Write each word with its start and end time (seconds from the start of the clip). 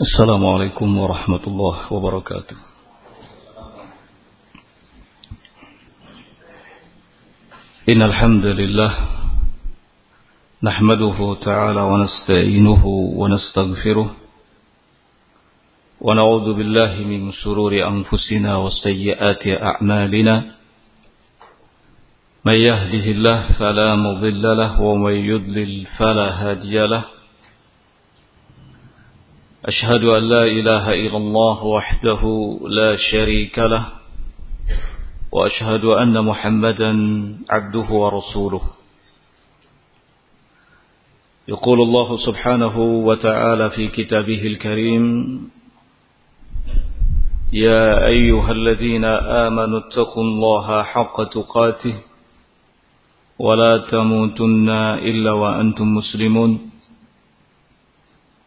السلام 0.00 0.46
عليكم 0.46 0.98
ورحمة 0.98 1.44
الله 1.46 1.92
وبركاته. 1.92 2.56
إن 7.88 8.02
الحمد 8.02 8.46
لله 8.46 8.92
نحمده 10.62 11.36
تعالى 11.42 11.80
ونستعينه 11.80 12.86
ونستغفره 12.86 14.08
ونعوذ 16.00 16.54
بالله 16.54 16.92
من 17.02 17.32
شرور 17.32 17.72
أنفسنا 17.88 18.56
وسيئات 18.56 19.46
أعمالنا. 19.46 20.34
من 22.44 22.54
يهده 22.54 23.04
الله 23.10 23.38
فلا 23.58 23.94
مضل 23.94 24.42
له 24.42 24.80
ومن 24.80 25.14
يضلل 25.14 25.86
فلا 25.98 26.28
هادي 26.42 26.86
له. 26.86 27.17
أشهد 29.64 30.04
أن 30.04 30.22
لا 30.22 30.42
إله 30.42 30.94
إلا 30.94 31.16
الله 31.16 31.64
وحده 31.64 32.22
لا 32.68 32.96
شريك 32.96 33.58
له 33.58 33.84
وأشهد 35.32 35.84
أن 35.84 36.24
محمدا 36.24 36.90
عبده 37.50 37.88
ورسوله. 37.90 38.60
يقول 41.48 41.78
الله 41.82 42.16
سبحانه 42.16 42.78
وتعالى 42.78 43.70
في 43.70 43.88
كتابه 43.88 44.42
الكريم 44.46 45.04
يا 47.52 48.06
أيها 48.06 48.52
الذين 48.52 49.04
آمنوا 49.44 49.78
اتقوا 49.78 50.22
الله 50.22 50.82
حق 50.82 51.16
تقاته 51.24 51.94
ولا 53.38 53.78
تموتن 53.90 54.68
إلا 55.02 55.32
وأنتم 55.32 55.94
مسلمون. 55.94 56.67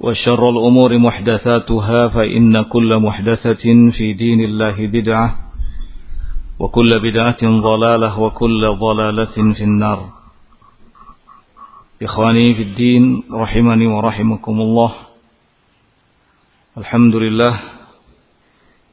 وشر 0.00 0.42
الأمور 0.50 0.98
محدثاتها 0.98 2.08
فإن 2.08 2.62
كل 2.62 2.90
محدثة 2.98 3.64
في 3.92 4.12
دين 4.12 4.40
الله 4.40 4.86
بدعة 4.86 5.28
وكل 6.58 6.90
بدعة 7.02 7.42
ضلالة 7.42 8.20
وكل 8.20 8.62
ضلالة 8.68 9.36
في 9.56 9.64
النار 9.64 10.00
إخواني 12.02 12.54
في 12.54 12.62
الدين 12.62 13.22
رحمني 13.32 13.86
ورحمكم 13.86 14.56
الله 14.60 14.92
الحمد 16.78 17.14
لله 17.16 17.54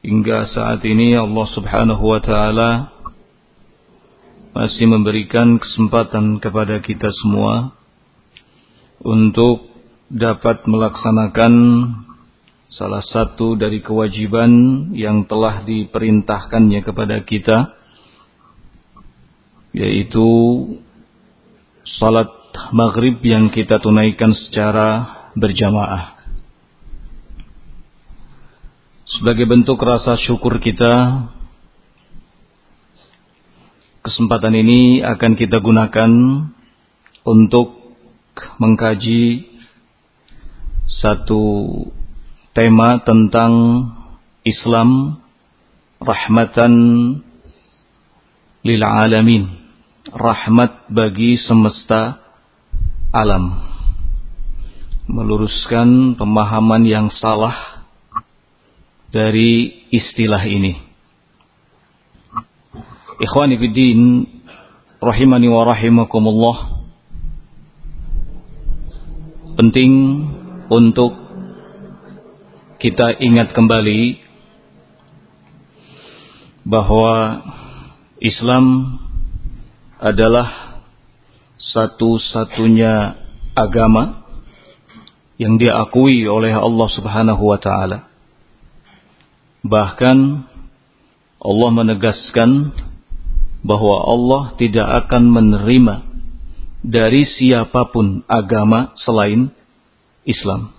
hingga 0.04 0.46
saat 0.46 0.84
ini 0.84 1.16
Allah 1.18 1.46
Subhanahu 1.56 2.04
wa 2.04 2.20
taala 2.22 2.70
masih 4.54 4.86
memberikan 4.88 5.56
kesempatan 5.56 6.36
kepada 6.40 6.80
kita 6.84 7.10
semua 7.12 7.74
untuk 9.02 9.68
dapat 10.11 10.65
melaksanakan 10.67 11.53
salah 12.73 13.05
satu 13.05 13.53
dari 13.53 13.85
kewajiban 13.85 14.51
yang 14.97 15.29
telah 15.29 15.61
diperintahkannya 15.61 16.81
kepada 16.81 17.21
kita 17.21 17.77
yaitu 19.73 20.25
salat 21.97 22.29
maghrib 22.73 23.21
yang 23.25 23.49
kita 23.49 23.81
tunaikan 23.81 24.33
secara 24.33 24.87
berjamaah. 25.33 26.13
Sebagai 29.05 29.45
bentuk 29.45 29.77
rasa 29.81 30.17
syukur 30.17 30.57
kita 30.57 31.25
kesempatan 34.01 34.57
ini 34.57 35.05
akan 35.05 35.37
kita 35.37 35.61
gunakan 35.61 36.11
untuk 37.23 37.67
mengkaji 38.57 39.52
satu 41.03 41.67
tema 42.55 43.03
tentang 43.03 43.51
Islam 44.47 45.19
rahmatan 45.99 46.73
lil 48.63 48.79
alamin 48.79 49.51
rahmat 50.07 50.87
bagi 50.87 51.35
semesta 51.43 52.23
alam 53.11 53.67
meluruskan 55.11 56.15
pemahaman 56.15 56.87
yang 56.87 57.11
salah 57.11 57.83
dari 59.11 59.83
istilah 59.91 60.39
ini. 60.47 60.79
Ikhwani 63.19 63.59
fiddin 63.59 64.23
rahimani 65.03 65.51
wa 65.51 65.67
rahimakumullah. 65.67 66.57
Penting 69.59 69.91
untuk 70.71 71.15
kita 72.79 73.15
ingat 73.19 73.55
kembali 73.55 74.19
bahwa 76.67 77.43
Islam 78.19 78.95
adalah 79.99 80.79
satu-satunya 81.59 83.19
agama 83.55 84.23
yang 85.39 85.59
diakui 85.59 86.23
oleh 86.27 86.51
Allah 86.55 86.89
Subhanahu 86.91 87.43
wa 87.43 87.59
taala. 87.59 88.07
Bahkan 89.63 90.17
Allah 91.43 91.69
menegaskan 91.71 92.71
bahwa 93.63 93.95
Allah 94.07 94.43
tidak 94.59 95.07
akan 95.07 95.23
menerima 95.31 95.95
dari 96.83 97.23
siapa 97.23 97.87
pun 97.95 98.27
agama 98.27 98.91
selain 98.99 99.55
Islam. 100.23 100.71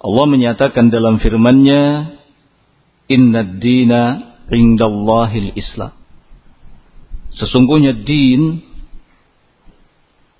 Allah 0.00 0.26
menyatakan 0.28 0.88
dalam 0.88 1.20
firman-Nya, 1.20 2.16
"Inna 3.12 3.44
dina 3.44 4.02
indallahil 4.48 5.52
Islam." 5.52 5.92
Sesungguhnya 7.36 7.94
din 7.94 8.64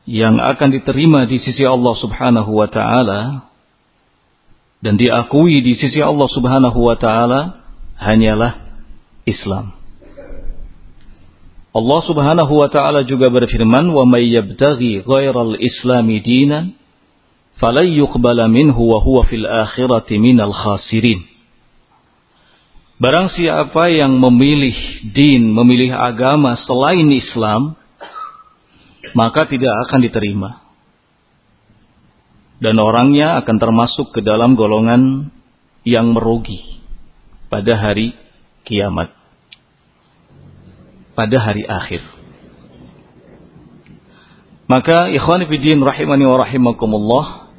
yang 0.08 0.40
akan 0.40 0.68
diterima 0.74 1.28
di 1.28 1.38
sisi 1.38 1.62
Allah 1.62 1.94
Subhanahu 2.00 2.50
wa 2.50 2.66
taala 2.66 3.52
dan 4.80 4.96
diakui 4.96 5.60
di 5.60 5.76
sisi 5.76 6.00
Allah 6.00 6.26
Subhanahu 6.32 6.80
wa 6.80 6.96
taala 6.96 7.60
hanyalah 8.00 8.64
Islam. 9.28 9.76
Allah 11.70 12.00
Subhanahu 12.02 12.52
wa 12.58 12.66
taala 12.72 13.06
juga 13.06 13.30
berfirman, 13.30 13.92
"Wa 13.92 14.02
may 14.08 14.34
yabtaghi 14.34 15.06
ghairal 15.06 15.54
islami 15.60 16.18
dinan 16.24 16.79
falan 17.62 17.86
yuqbala 17.86 18.48
minhu 18.48 18.80
wa 18.80 18.98
huwa 19.04 19.28
fil 19.28 19.44
akhirati 19.44 20.16
khasirin." 20.50 21.28
Barang 23.00 23.32
siapa 23.32 23.88
yang 23.88 24.20
memilih 24.20 24.76
din, 25.16 25.56
memilih 25.56 25.96
agama 25.96 26.56
selain 26.60 27.08
Islam, 27.08 27.72
maka 29.16 29.48
tidak 29.48 29.72
akan 29.88 30.00
diterima 30.04 30.50
dan 32.60 32.76
orangnya 32.76 33.40
akan 33.40 33.56
termasuk 33.56 34.12
ke 34.12 34.20
dalam 34.20 34.52
golongan 34.52 35.32
yang 35.82 36.12
merugi 36.12 36.84
pada 37.48 37.72
hari 37.74 38.12
kiamat. 38.68 39.16
Pada 41.16 41.36
hari 41.40 41.64
akhir. 41.64 42.04
Maka 44.70 45.10
ikhwan 45.10 45.42
fillah 45.50 45.82
rahimani 45.82 46.24
wa 46.28 46.36
rahimakumullah 46.46 47.49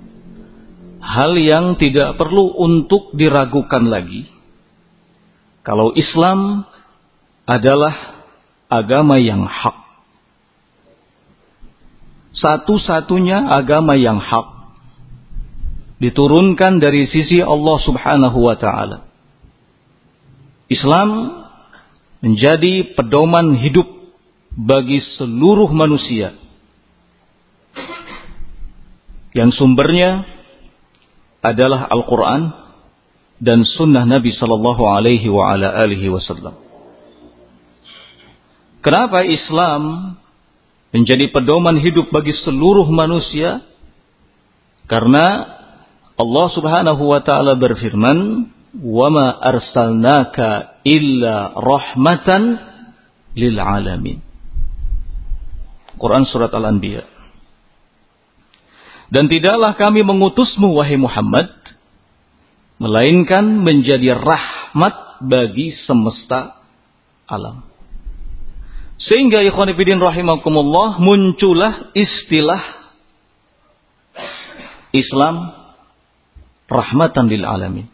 hal 1.01 1.33
yang 1.35 1.75
tidak 1.81 2.15
perlu 2.15 2.55
untuk 2.61 3.11
diragukan 3.17 3.89
lagi 3.89 4.29
kalau 5.65 5.93
Islam 5.97 6.65
adalah 7.45 8.25
agama 8.69 9.17
yang 9.17 9.43
hak 9.43 9.81
satu-satunya 12.41 13.45
agama 13.53 13.93
yang 13.93 14.17
hak. 14.17 14.73
Diturunkan 16.01 16.81
dari 16.81 17.05
sisi 17.05 17.37
Allah 17.37 17.77
subhanahu 17.85 18.39
wa 18.41 18.57
ta'ala. 18.57 19.05
Islam 20.65 21.09
menjadi 22.25 22.97
pedoman 22.97 23.53
hidup 23.61 23.85
bagi 24.49 24.97
seluruh 25.21 25.69
manusia. 25.69 26.33
Yang 29.37 29.61
sumbernya 29.61 30.25
adalah 31.41 31.89
Al-Quran 31.89 32.53
dan 33.41 33.65
sunnah 33.65 34.05
Nabi 34.05 34.29
Sallallahu 34.37 34.85
Alaihi 34.85 35.27
Wasallam. 36.13 36.53
Kenapa 38.81 39.25
Islam 39.25 40.13
menjadi 40.93 41.29
pedoman 41.33 41.77
hidup 41.81 42.13
bagi 42.13 42.33
seluruh 42.45 42.85
manusia? 42.89 43.65
Karena 44.85 45.57
Allah 46.17 46.47
Subhanahu 46.53 47.03
wa 47.09 47.21
taala 47.25 47.57
berfirman 47.57 48.49
ma 48.77 49.27
arsalnaka 49.41 50.81
illa 50.85 51.57
rahmatan 51.57 52.41
lil 53.33 53.57
alamin. 53.57 54.21
Quran 55.97 56.25
surat 56.29 56.49
Al-Anbiya 56.53 57.10
Dan 59.11 59.27
tidaklah 59.27 59.75
kami 59.75 60.07
mengutusmu 60.07 60.71
wahai 60.71 60.95
Muhammad 60.95 61.51
melainkan 62.79 63.43
menjadi 63.61 64.15
rahmat 64.15 65.19
bagi 65.21 65.75
semesta 65.85 66.57
alam 67.27 67.71
sehingga 69.01 69.41
ikhwanifidin 69.41 69.97
rahimakumullah 69.97 71.01
muncullah 71.01 71.89
istilah 71.97 72.61
Islam 74.93 75.55
rahmatan 76.69 77.25
lil 77.31 77.41
alamin. 77.47 77.87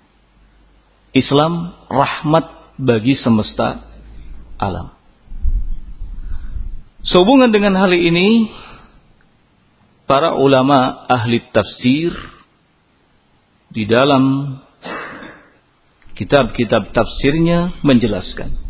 Islam 1.16 1.74
rahmat 1.88 2.76
bagi 2.76 3.16
semesta 3.16 3.88
alam. 4.60 4.92
Sehubungan 7.08 7.56
dengan 7.56 7.80
hal 7.80 7.96
ini, 7.96 8.52
para 10.08 10.34
ulama 10.40 11.06
ahli 11.12 11.44
tafsir 11.52 12.16
di 13.70 13.84
dalam 13.84 14.56
kitab-kitab 16.16 16.96
tafsirnya 16.96 17.78
menjelaskan 17.84 18.68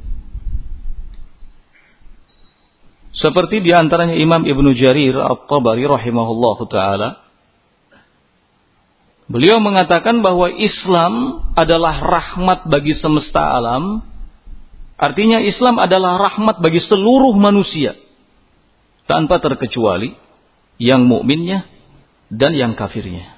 Seperti 3.17 3.65
di 3.65 3.73
antaranya 3.73 4.13
Imam 4.13 4.45
Ibnu 4.45 4.77
Jarir 4.77 5.17
At-Tabari 5.17 5.89
rahimahullah 5.89 6.57
taala. 6.69 7.09
Beliau 9.27 9.57
mengatakan 9.57 10.21
bahwa 10.21 10.47
Islam 10.53 11.43
adalah 11.57 11.97
rahmat 11.99 12.69
bagi 12.69 12.93
semesta 12.93 13.41
alam. 13.57 14.05
Artinya 15.01 15.41
Islam 15.41 15.81
adalah 15.81 16.21
rahmat 16.29 16.61
bagi 16.61 16.77
seluruh 16.85 17.33
manusia 17.37 17.97
tanpa 19.09 19.41
terkecuali 19.41 20.13
yang 20.77 21.05
mukminnya 21.05 21.65
dan 22.33 22.53
yang 22.53 22.73
kafirnya. 22.77 23.37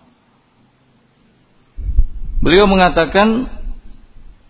Beliau 2.44 2.68
mengatakan 2.68 3.47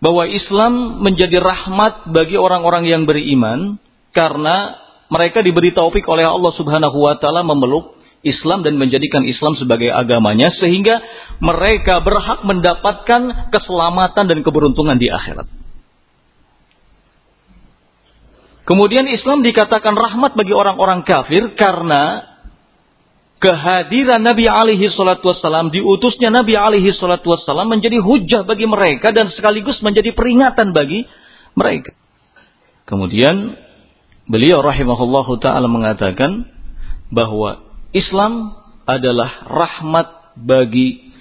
bahwa 0.02 0.26
Islam 0.26 1.02
menjadi 1.02 1.38
rahmat 1.38 2.10
bagi 2.10 2.34
orang-orang 2.34 2.88
yang 2.90 3.02
beriman 3.06 3.78
karena 4.10 4.80
mereka 5.12 5.44
diberi 5.44 5.70
taufik 5.70 6.02
oleh 6.10 6.26
Allah 6.26 6.52
Subhanahu 6.56 6.98
wa 6.98 7.14
taala 7.20 7.46
memeluk 7.46 7.94
Islam 8.24 8.64
dan 8.64 8.80
menjadikan 8.80 9.22
Islam 9.28 9.54
sebagai 9.54 9.92
agamanya 9.92 10.48
sehingga 10.56 10.98
mereka 11.38 12.00
berhak 12.00 12.42
mendapatkan 12.42 13.52
keselamatan 13.52 14.24
dan 14.26 14.38
keberuntungan 14.40 14.96
di 14.96 15.12
akhirat. 15.12 15.46
Kemudian 18.64 19.04
Islam 19.12 19.44
dikatakan 19.44 19.92
rahmat 19.92 20.40
bagi 20.40 20.56
orang-orang 20.56 21.04
kafir 21.04 21.52
karena 21.52 22.34
kehadiran 23.44 24.24
Nabi 24.24 24.48
alaihi 24.48 24.88
salatu 24.88 25.28
wassalam, 25.28 25.68
diutusnya 25.68 26.32
Nabi 26.32 26.56
alaihi 26.56 26.96
salatu 26.96 27.28
wassalam 27.28 27.68
menjadi 27.68 28.00
hujah 28.00 28.48
bagi 28.48 28.64
mereka 28.64 29.12
dan 29.12 29.28
sekaligus 29.36 29.84
menjadi 29.84 30.16
peringatan 30.16 30.72
bagi 30.72 31.04
mereka. 31.52 31.92
Kemudian 32.88 33.52
beliau 34.24 34.64
rahimahullahu 34.64 35.36
taala 35.44 35.68
mengatakan 35.68 36.48
bahwa 37.12 37.60
Islam 37.94 38.50
adalah 38.84 39.46
rahmat 39.46 40.34
bagi 40.34 41.14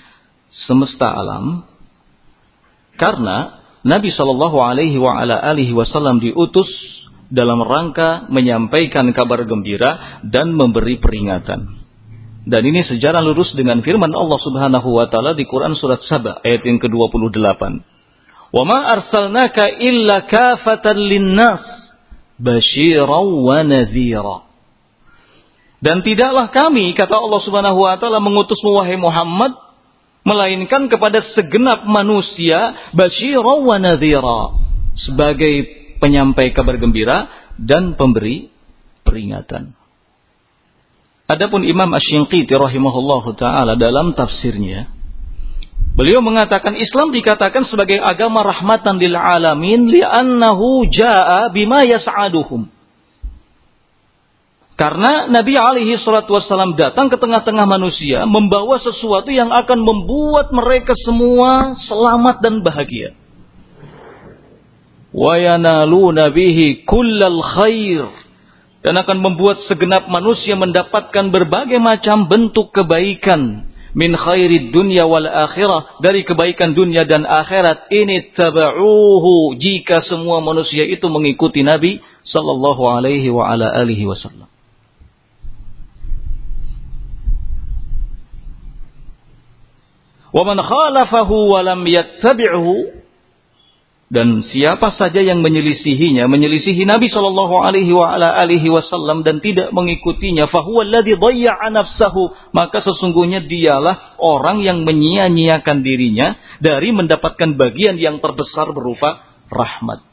semesta 0.66 1.14
alam 1.14 1.70
karena 2.98 3.62
Nabi 3.86 4.10
Shallallahu 4.10 4.58
Alaihi 4.58 5.76
Wasallam 5.76 6.18
diutus 6.18 6.66
dalam 7.30 7.62
rangka 7.62 8.26
menyampaikan 8.30 9.06
kabar 9.14 9.46
gembira 9.46 10.22
dan 10.26 10.54
memberi 10.54 10.98
peringatan. 10.98 11.84
Dan 12.44 12.62
ini 12.68 12.84
sejarah 12.84 13.24
lurus 13.24 13.56
dengan 13.56 13.80
firman 13.86 14.12
Allah 14.12 14.40
Subhanahu 14.42 15.00
wa 15.00 15.08
taala 15.08 15.32
di 15.32 15.48
Quran 15.48 15.80
surat 15.80 16.04
Saba 16.04 16.44
ayat 16.44 16.68
yang 16.68 16.82
ke-28. 16.82 17.62
"Wa 18.52 18.64
ma 18.68 18.80
arsalnaka 18.98 19.80
illa 19.80 20.28
kafatan 20.28 20.98
linnas 21.00 21.64
basyiran 22.42 23.28
wa 23.46 23.62
nadhira." 23.64 24.53
Dan 25.84 26.00
tidaklah 26.00 26.48
kami 26.48 26.96
kata 26.96 27.12
Allah 27.12 27.42
Subhanahu 27.44 27.84
wa 27.84 28.00
taala 28.00 28.24
mengutusmu 28.24 28.72
wahai 28.72 28.96
Muhammad 28.96 29.52
melainkan 30.24 30.88
kepada 30.88 31.20
segenap 31.36 31.84
manusia 31.84 32.88
basyiran 32.96 33.68
wa 33.68 33.76
nadhira 33.76 34.56
sebagai 34.96 35.68
penyampai 36.00 36.56
kabar 36.56 36.80
gembira 36.80 37.28
dan 37.60 38.00
pemberi 38.00 38.48
peringatan. 39.04 39.76
Adapun 41.28 41.68
Imam 41.68 41.92
Asy-Syanqiti 41.92 42.56
rahimahullahu 42.56 43.36
taala 43.36 43.76
dalam 43.76 44.16
tafsirnya 44.16 44.88
beliau 46.00 46.24
mengatakan 46.24 46.80
Islam 46.80 47.12
dikatakan 47.12 47.68
sebagai 47.68 48.00
agama 48.00 48.44
rahmatan 48.48 49.04
lil 49.04 49.20
alamin 49.20 49.92
li'annahu 49.92 50.88
jaa 50.88 51.52
bima 51.52 51.84
yas'aduhum. 51.84 52.72
Karena 54.74 55.30
Nabi 55.30 55.54
alaihi 55.54 56.02
salatu 56.02 56.34
wassalam 56.34 56.74
datang 56.74 57.06
ke 57.06 57.18
tengah-tengah 57.22 57.70
manusia 57.70 58.26
membawa 58.26 58.82
sesuatu 58.82 59.30
yang 59.30 59.54
akan 59.54 59.80
membuat 59.86 60.50
mereka 60.50 60.98
semua 60.98 61.78
selamat 61.78 62.42
dan 62.42 62.66
bahagia. 62.66 63.14
Wa 65.14 65.38
yanaluna 65.38 66.34
bihi 66.34 66.90
kullal 66.90 67.40
khair. 67.62 68.10
Dan 68.84 69.00
akan 69.00 69.24
membuat 69.24 69.64
segenap 69.70 70.12
manusia 70.12 70.60
mendapatkan 70.60 71.32
berbagai 71.32 71.80
macam 71.80 72.28
bentuk 72.28 72.74
kebaikan. 72.74 73.72
Min 73.94 74.18
khairid 74.18 74.74
dunya 74.74 75.06
wal 75.06 75.30
akhirah. 75.30 76.02
Dari 76.02 76.26
kebaikan 76.26 76.74
dunia 76.74 77.06
dan 77.06 77.30
akhirat. 77.30 77.94
Ini 77.94 78.34
tabauhu. 78.34 79.54
Jika 79.56 80.02
semua 80.04 80.42
manusia 80.42 80.84
itu 80.84 81.06
mengikuti 81.08 81.62
Nabi 81.62 82.02
sallallahu 82.28 82.84
alaihi 82.90 83.30
wasallam 83.30 84.53
wa 90.34 90.42
man 90.44 90.58
khalafahu 90.58 91.54
wa 91.54 91.62
lam 91.62 91.86
yattabi'hu 91.86 93.04
dan 94.14 94.46
siapa 94.46 94.94
saja 94.94 95.26
yang 95.26 95.42
menyelisihinya, 95.42 96.30
menyelisihi 96.30 96.86
Nabi 96.86 97.10
Shallallahu 97.10 97.66
Alaihi 97.66 98.70
Wasallam 98.70 99.26
dan 99.26 99.42
tidak 99.42 99.74
mengikutinya, 99.74 100.46
fahuwa 100.54 100.86
alladhi 100.86 101.18
nafsahu, 101.74 102.54
maka 102.54 102.86
sesungguhnya 102.86 103.42
dialah 103.50 104.14
orang 104.22 104.62
yang 104.62 104.86
menyia-nyiakan 104.86 105.82
dirinya 105.82 106.38
dari 106.62 106.94
mendapatkan 106.94 107.58
bagian 107.58 107.98
yang 107.98 108.22
terbesar 108.22 108.70
berupa 108.70 109.26
rahmat. 109.50 110.06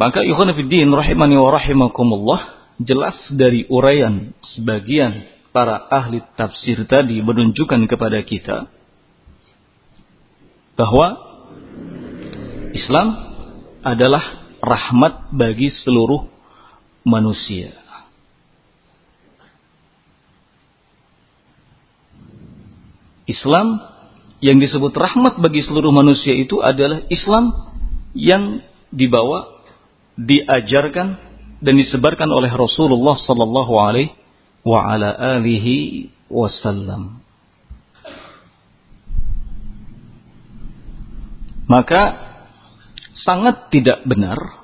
Maka 0.00 0.24
ikhwan 0.24 0.56
rahimani 0.56 1.36
wa 1.36 1.52
rahimakumullah 1.52 2.61
jelas 2.80 3.16
dari 3.34 3.68
uraian 3.68 4.32
sebagian 4.56 5.28
para 5.52 5.76
ahli 5.92 6.24
tafsir 6.38 6.88
tadi 6.88 7.20
menunjukkan 7.20 7.84
kepada 7.84 8.24
kita 8.24 8.72
bahwa 10.72 11.20
Islam 12.72 13.08
adalah 13.84 14.48
rahmat 14.64 15.34
bagi 15.36 15.68
seluruh 15.84 16.30
manusia. 17.04 17.76
Islam 23.28 23.78
yang 24.42 24.58
disebut 24.58 24.90
rahmat 24.90 25.38
bagi 25.38 25.62
seluruh 25.62 25.94
manusia 25.94 26.34
itu 26.34 26.58
adalah 26.58 27.06
Islam 27.06 27.54
yang 28.12 28.64
dibawa, 28.90 29.62
diajarkan 30.18 31.31
dan 31.62 31.78
disebarkan 31.78 32.26
oleh 32.26 32.50
Rasulullah 32.50 33.14
sallallahu 33.14 33.72
alaihi 33.78 34.10
wasallam. 36.26 37.22
Maka 41.70 42.02
sangat 43.22 43.70
tidak 43.70 44.02
benar 44.04 44.62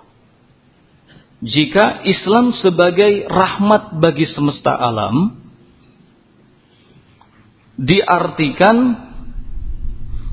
jika 1.38 2.02
Islam 2.02 2.50
sebagai 2.58 3.30
rahmat 3.30 4.02
bagi 4.02 4.26
semesta 4.26 4.74
alam 4.74 5.38
diartikan 7.78 9.06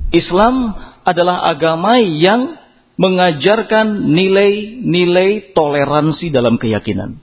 Islam 0.09 0.73
adalah 1.05 1.45
agama 1.45 2.01
yang 2.01 2.57
mengajarkan 2.95 4.11
nilai-nilai 4.11 5.51
toleransi 5.51 6.31
dalam 6.31 6.55
keyakinan. 6.55 7.19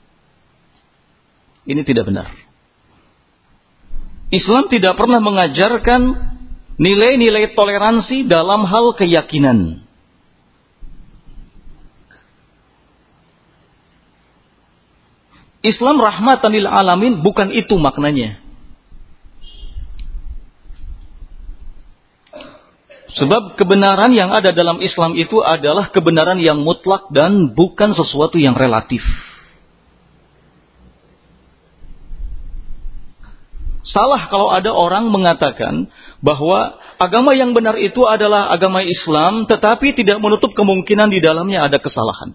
Ini 1.65 1.81
tidak 1.87 2.09
benar. 2.11 2.29
Islam 4.33 4.69
tidak 4.73 4.97
pernah 4.97 5.21
mengajarkan 5.21 6.33
nilai-nilai 6.81 7.53
toleransi 7.53 8.25
dalam 8.25 8.65
hal 8.65 8.97
keyakinan. 8.97 9.85
Islam 15.63 16.03
rahmatan 16.03 16.51
lil 16.51 16.67
alamin 16.67 17.23
bukan 17.23 17.55
itu 17.55 17.79
maknanya. 17.79 18.43
Sebab 23.13 23.61
kebenaran 23.61 24.17
yang 24.17 24.33
ada 24.33 24.57
dalam 24.57 24.81
Islam 24.81 25.13
itu 25.21 25.45
adalah 25.45 25.93
kebenaran 25.93 26.41
yang 26.41 26.65
mutlak 26.65 27.13
dan 27.13 27.53
bukan 27.53 27.93
sesuatu 27.93 28.41
yang 28.41 28.57
relatif. 28.57 29.05
Salah 33.85 34.33
kalau 34.33 34.49
ada 34.49 34.73
orang 34.73 35.13
mengatakan 35.13 35.93
bahwa 36.25 36.81
agama 36.97 37.37
yang 37.37 37.53
benar 37.53 37.77
itu 37.77 38.01
adalah 38.09 38.49
agama 38.49 38.81
Islam, 38.81 39.45
tetapi 39.45 39.93
tidak 39.93 40.17
menutup 40.17 40.57
kemungkinan 40.57 41.13
di 41.13 41.21
dalamnya 41.21 41.69
ada 41.69 41.77
kesalahan. 41.77 42.33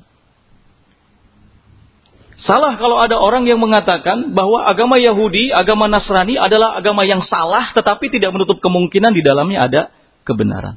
Salah 2.45 2.77
kalau 2.77 3.01
ada 3.01 3.17
orang 3.17 3.49
yang 3.49 3.57
mengatakan 3.57 4.37
bahwa 4.37 4.61
agama 4.69 5.01
Yahudi, 5.01 5.49
agama 5.49 5.89
Nasrani 5.89 6.37
adalah 6.37 6.77
agama 6.77 7.01
yang 7.09 7.25
salah, 7.25 7.73
tetapi 7.73 8.13
tidak 8.13 8.29
menutup 8.29 8.61
kemungkinan 8.61 9.09
di 9.17 9.25
dalamnya 9.25 9.65
ada 9.65 9.81
kebenaran. 10.27 10.75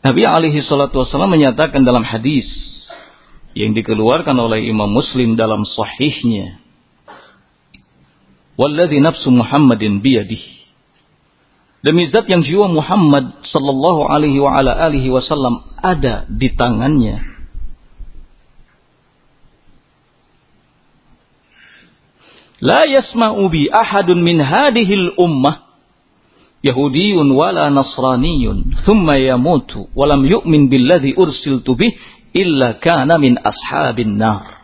Nabi 0.00 0.26
alaihi 0.26 0.64
salatu 0.66 1.06
wasallam 1.06 1.30
menyatakan 1.38 1.86
dalam 1.86 2.02
hadis 2.02 2.48
yang 3.54 3.76
dikeluarkan 3.76 4.34
oleh 4.34 4.66
Imam 4.66 4.90
Muslim 4.90 5.38
dalam 5.38 5.62
sahihnya. 5.62 6.58
Walladhi 8.58 8.98
nafsu 8.98 9.30
Muhammadin 9.30 10.02
biyadih. 10.02 10.40
Demi 11.80 12.10
zat 12.12 12.28
yang 12.28 12.44
jiwa 12.44 12.68
Muhammad 12.68 13.40
sallallahu 13.48 14.04
alaihi 14.10 14.36
wa 14.36 14.52
ala 14.52 14.76
alihi 14.88 15.08
wasallam 15.08 15.64
ada 15.80 16.28
di 16.28 16.52
tangannya. 16.52 17.29
La 22.60 22.84
yasma'u 22.84 23.48
bi 23.48 23.72
ahadun 23.72 24.20
min 24.20 24.40
hadihil 24.40 25.16
ummah 25.16 25.70
Yahudiyun 26.60 27.32
wala 27.32 27.72
Nasraniyun 27.72 28.84
thumma 28.84 29.16
yamutu 29.16 29.88
walam 29.96 30.28
yu'min 30.28 30.68
billadhi 30.68 31.16
ursiltu 31.16 31.72
bih 31.72 31.96
illa 32.36 32.76
kana 32.76 33.16
min 33.16 33.40
ashabin 33.40 34.20
nar. 34.20 34.60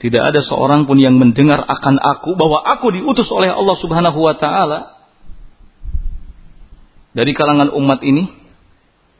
Tidak 0.00 0.22
ada 0.22 0.40
seorang 0.46 0.88
pun 0.88 0.96
yang 0.96 1.18
mendengar 1.20 1.60
akan 1.60 2.00
aku 2.00 2.32
bahwa 2.38 2.64
aku 2.64 2.88
diutus 2.94 3.28
oleh 3.28 3.52
Allah 3.52 3.76
Subhanahu 3.82 4.16
wa 4.16 4.32
taala 4.38 4.96
dari 7.12 7.34
kalangan 7.34 7.74
umat 7.74 8.00
ini 8.06 8.30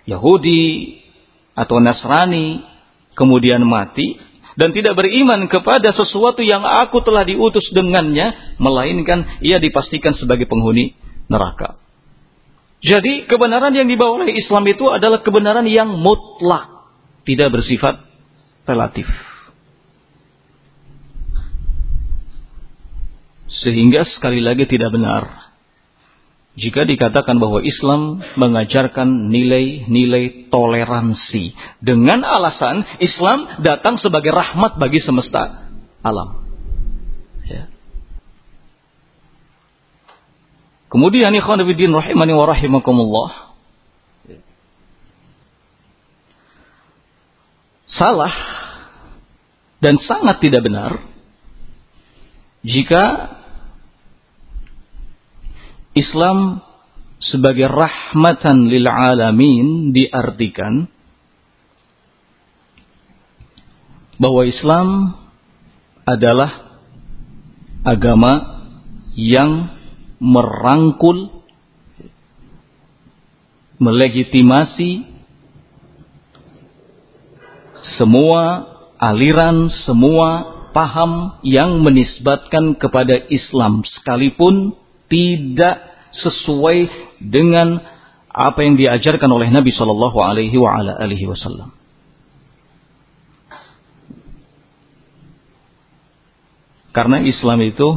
Yahudi 0.07 0.97
atau 1.59 1.83
Nasrani 1.83 2.63
kemudian 3.15 3.63
mati 3.67 4.19
dan 4.59 4.77
tidak 4.77 4.99
beriman 4.99 5.49
kepada 5.49 5.95
sesuatu 5.95 6.45
yang 6.45 6.61
aku 6.67 7.01
telah 7.01 7.25
diutus 7.25 7.65
dengannya 7.73 8.59
melainkan 8.61 9.41
ia 9.41 9.57
dipastikan 9.57 10.13
sebagai 10.19 10.45
penghuni 10.45 10.93
neraka. 11.31 11.81
Jadi 12.81 13.29
kebenaran 13.29 13.77
yang 13.77 13.89
dibawa 13.89 14.25
oleh 14.25 14.37
Islam 14.37 14.65
itu 14.69 14.89
adalah 14.89 15.21
kebenaran 15.21 15.69
yang 15.69 15.89
mutlak, 16.01 16.89
tidak 17.29 17.53
bersifat 17.53 18.05
relatif. 18.65 19.05
Sehingga 23.61 24.09
sekali 24.09 24.41
lagi 24.41 24.65
tidak 24.65 24.89
benar 24.97 25.40
jika 26.59 26.83
dikatakan 26.83 27.39
bahwa 27.39 27.63
Islam 27.63 28.21
mengajarkan 28.35 29.31
nilai-nilai 29.31 30.51
toleransi 30.51 31.55
dengan 31.79 32.27
alasan 32.27 32.83
Islam 32.99 33.63
datang 33.63 34.03
sebagai 34.03 34.35
rahmat 34.35 34.75
bagi 34.77 34.99
semesta 34.99 35.71
alam. 36.03 36.41
Kemudian 40.91 41.31
ikhwan 41.39 41.63
fillah 41.63 42.03
rahimani 42.03 42.35
wa 42.35 42.47
rahimakumullah. 42.51 43.55
Salah 47.95 48.35
dan 49.79 50.03
sangat 50.03 50.43
tidak 50.43 50.67
benar 50.67 50.99
jika 52.67 53.03
Islam 55.95 56.63
sebagai 57.21 57.69
rahmatan 57.69 58.71
lil 58.71 58.87
alamin 58.87 59.91
diartikan 59.91 60.89
bahwa 64.21 64.43
Islam 64.45 64.89
adalah 66.05 66.81
agama 67.85 68.61
yang 69.17 69.73
merangkul, 70.21 71.45
melegitimasi 73.81 75.09
semua 77.97 78.69
aliran, 79.01 79.73
semua 79.89 80.29
paham 80.77 81.41
yang 81.43 81.81
menisbatkan 81.81 82.77
kepada 82.77 83.17
Islam 83.33 83.83
sekalipun 83.85 84.77
tidak 85.11 85.77
sesuai 86.15 86.79
dengan 87.19 87.83
apa 88.31 88.63
yang 88.63 88.79
diajarkan 88.79 89.27
oleh 89.27 89.51
Nabi 89.51 89.75
Shallallahu 89.75 90.19
Alaihi 90.23 90.55
Wasallam. 91.27 91.75
Karena 96.91 97.23
Islam 97.23 97.59
itu 97.63 97.89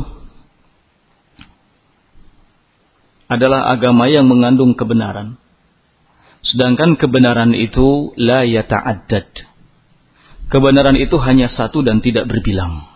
adalah 3.25 3.73
agama 3.73 4.05
yang 4.05 4.29
mengandung 4.29 4.77
kebenaran. 4.77 5.41
Sedangkan 6.45 7.01
kebenaran 7.01 7.57
itu 7.57 8.13
la 8.19 8.45
yata'addad. 8.45 9.49
kebenaran 10.53 10.93
itu 11.01 11.17
hanya 11.17 11.49
satu 11.49 11.81
dan 11.81 12.05
tidak 12.05 12.29
berbilang. 12.29 12.92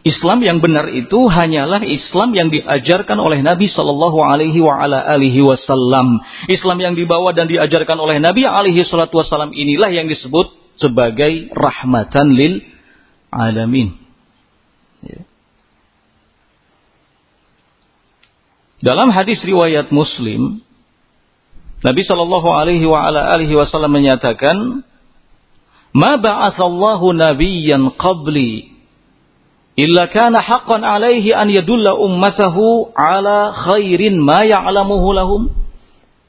Islam 0.00 0.40
yang 0.40 0.64
benar 0.64 0.88
itu 0.88 1.28
hanyalah 1.28 1.84
Islam 1.84 2.32
yang 2.32 2.48
diajarkan 2.48 3.20
oleh 3.20 3.44
Nabi 3.44 3.68
Shallallahu 3.68 4.16
Alaihi 4.24 5.44
Wasallam. 5.44 6.24
Islam 6.48 6.80
yang 6.80 6.94
dibawa 6.96 7.36
dan 7.36 7.52
diajarkan 7.52 8.00
oleh 8.00 8.16
Nabi 8.16 8.48
Alaihi 8.48 8.80
Wasallam 8.80 9.52
inilah 9.52 9.92
yang 9.92 10.08
disebut 10.08 10.56
sebagai 10.80 11.52
rahmatan 11.52 12.32
lil 12.32 12.64
alamin. 13.28 13.92
Ya. 15.04 15.20
Dalam 18.80 19.12
hadis 19.12 19.44
riwayat 19.44 19.92
Muslim, 19.92 20.64
Nabi 21.84 22.02
Shallallahu 22.08 22.48
Alaihi 22.48 22.88
Wasallam 23.52 23.92
menyatakan, 23.92 24.80
"Ma 25.92 26.16
ba'athallahu 26.16 27.12
nabiyyan 27.12 27.92
qabli 28.00 28.79
illa 29.80 30.12
kana 30.12 30.44
haqqan 30.44 30.84
alaihi 30.84 31.32
an 31.32 31.48
yadulla 31.48 31.96
ummatahu 31.96 32.92
ala 32.92 33.56
khairin 33.56 34.20
ma 34.20 34.44
ya'lamuhu 34.44 35.08
lahum 35.16 35.42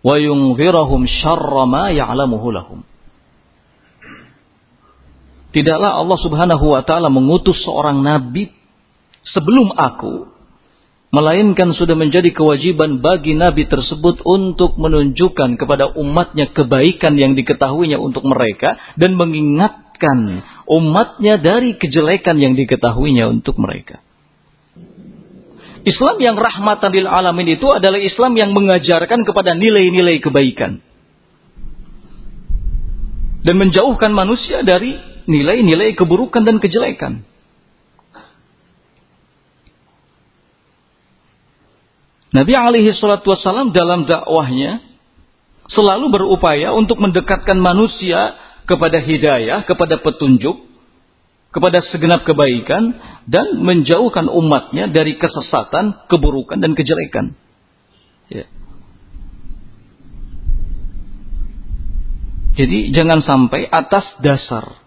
wa 0.01 0.15
yunzirahum 0.15 1.03
syarra 1.03 1.67
ma 1.67 1.91
ya'lamuhu 1.91 2.48
lahum." 2.55 2.79
Tidaklah 5.51 6.00
Allah 6.00 6.20
Subhanahu 6.24 6.65
wa 6.72 6.81
taala 6.88 7.12
mengutus 7.12 7.60
seorang 7.67 8.00
nabi 8.00 8.55
sebelum 9.27 9.75
aku 9.75 10.31
melainkan 11.12 11.75
sudah 11.75 12.00
menjadi 12.00 12.31
kewajiban 12.31 13.03
bagi 13.03 13.36
nabi 13.36 13.67
tersebut 13.67 14.24
untuk 14.24 14.79
menunjukkan 14.79 15.60
kepada 15.60 15.91
umatnya 16.00 16.55
kebaikan 16.55 17.20
yang 17.20 17.36
diketahuinya 17.36 18.00
untuk 18.00 18.24
mereka 18.24 18.79
dan 18.96 19.20
mengingatkan 20.01 20.41
umatnya 20.65 21.36
dari 21.38 21.77
kejelekan 21.77 22.38
yang 22.41 22.53
diketahuinya 22.58 23.29
untuk 23.29 23.62
mereka. 23.62 24.01
Islam 25.81 26.22
yang 26.22 26.38
rahmatan 26.38 26.93
lil 26.93 27.10
alamin 27.10 27.58
itu 27.58 27.65
adalah 27.65 27.98
Islam 27.98 28.38
yang 28.38 28.53
mengajarkan 28.53 29.25
kepada 29.25 29.58
nilai-nilai 29.58 30.22
kebaikan 30.22 30.77
dan 33.41 33.55
menjauhkan 33.58 34.13
manusia 34.13 34.62
dari 34.62 34.93
nilai-nilai 35.25 35.98
keburukan 35.98 36.46
dan 36.46 36.62
kejelekan. 36.62 37.25
Nabi 42.31 42.53
alaihi 42.55 42.96
salatu 42.96 43.34
wassalam 43.34 43.74
dalam 43.74 44.05
dakwahnya 44.05 44.86
selalu 45.67 46.13
berupaya 46.13 46.72
untuk 46.77 47.01
mendekatkan 47.01 47.58
manusia 47.58 48.38
kepada 48.65 49.01
hidayah, 49.01 49.63
kepada 49.65 50.00
petunjuk, 50.01 50.68
kepada 51.51 51.84
segenap 51.91 52.24
kebaikan 52.24 52.96
dan 53.27 53.60
menjauhkan 53.60 54.32
umatnya 54.32 54.88
dari 54.88 55.20
kesesatan, 55.20 56.08
keburukan 56.08 56.58
dan 56.58 56.77
kejelekan. 56.77 57.36
Ya. 58.32 58.48
Jadi 62.56 62.91
jangan 62.96 63.24
sampai 63.24 63.68
atas 63.68 64.06
dasar 64.24 64.80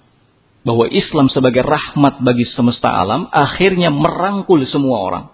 bahwa 0.64 0.88
Islam 0.88 1.28
sebagai 1.28 1.60
rahmat 1.60 2.24
bagi 2.24 2.48
semesta 2.48 2.88
alam 2.88 3.28
akhirnya 3.28 3.92
merangkul 3.92 4.64
semua 4.64 4.96
orang 5.00 5.24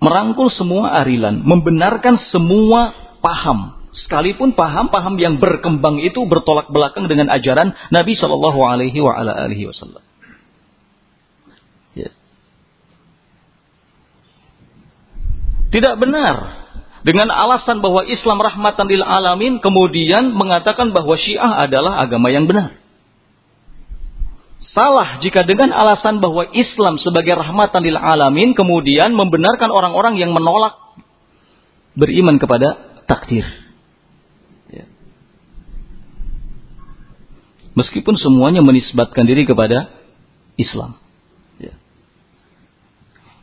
merangkul 0.00 0.52
semua 0.52 0.92
arilan, 1.00 1.40
membenarkan 1.40 2.20
semua 2.32 2.92
paham. 3.24 3.75
Sekalipun 4.04 4.52
paham-paham 4.52 5.16
yang 5.16 5.40
berkembang 5.40 5.96
itu 6.04 6.20
bertolak 6.28 6.68
belakang 6.68 7.08
dengan 7.08 7.32
ajaran 7.32 7.72
Nabi 7.88 8.12
Shallallahu 8.12 8.60
Alaihi 8.60 9.00
Wasallam. 9.00 10.04
Ya. 11.96 12.12
Tidak 15.72 15.94
benar 15.96 16.66
dengan 17.06 17.30
alasan 17.30 17.78
bahwa 17.78 18.02
Islam 18.02 18.42
rahmatan 18.42 18.90
lil 18.90 19.06
alamin 19.06 19.62
kemudian 19.62 20.34
mengatakan 20.34 20.90
bahwa 20.90 21.14
Syiah 21.14 21.62
adalah 21.62 22.02
agama 22.02 22.34
yang 22.34 22.50
benar. 22.50 22.74
Salah 24.74 25.22
jika 25.22 25.46
dengan 25.46 25.70
alasan 25.72 26.20
bahwa 26.20 26.50
Islam 26.52 26.98
sebagai 26.98 27.32
rahmatan 27.32 27.80
lil 27.80 27.96
alamin 27.96 28.52
kemudian 28.52 29.14
membenarkan 29.14 29.70
orang-orang 29.72 30.18
yang 30.18 30.34
menolak 30.34 30.76
beriman 31.96 32.36
kepada 32.42 33.00
takdir. 33.06 33.46
Ya. 34.68 34.84
Meskipun 37.76 38.16
semuanya 38.16 38.64
menisbatkan 38.64 39.28
diri 39.28 39.44
kepada 39.44 39.92
Islam. 40.56 40.96
Ya. 41.60 41.76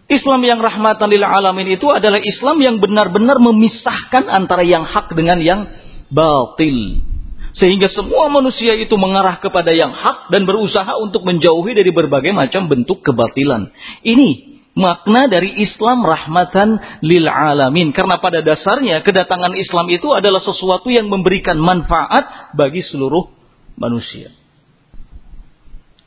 Islam 0.10 0.42
yang 0.42 0.58
rahmatan 0.58 1.06
lil 1.06 1.22
alamin 1.22 1.78
itu 1.78 1.86
adalah 1.94 2.18
Islam 2.18 2.58
yang 2.58 2.76
benar-benar 2.82 3.38
memisahkan 3.38 4.26
antara 4.26 4.66
yang 4.66 4.90
hak 4.90 5.14
dengan 5.14 5.38
yang 5.38 5.62
batil. 6.10 7.06
Sehingga 7.54 7.86
semua 7.94 8.34
manusia 8.34 8.74
itu 8.74 8.98
mengarah 8.98 9.38
kepada 9.38 9.70
yang 9.70 9.94
hak 9.94 10.34
dan 10.34 10.50
berusaha 10.50 10.98
untuk 10.98 11.22
menjauhi 11.22 11.78
dari 11.78 11.94
berbagai 11.94 12.34
macam 12.34 12.66
bentuk 12.66 13.06
kebatilan. 13.06 13.70
Ini 14.02 14.54
makna 14.74 15.30
dari 15.30 15.62
Islam 15.62 16.02
rahmatan 16.02 16.82
lil 17.06 17.30
alamin. 17.30 17.94
Karena 17.94 18.18
pada 18.18 18.42
dasarnya 18.42 19.06
kedatangan 19.06 19.54
Islam 19.54 19.86
itu 19.94 20.10
adalah 20.10 20.42
sesuatu 20.42 20.90
yang 20.90 21.06
memberikan 21.10 21.62
manfaat 21.62 22.54
bagi 22.58 22.82
seluruh 22.82 23.33
manusia. 23.78 24.32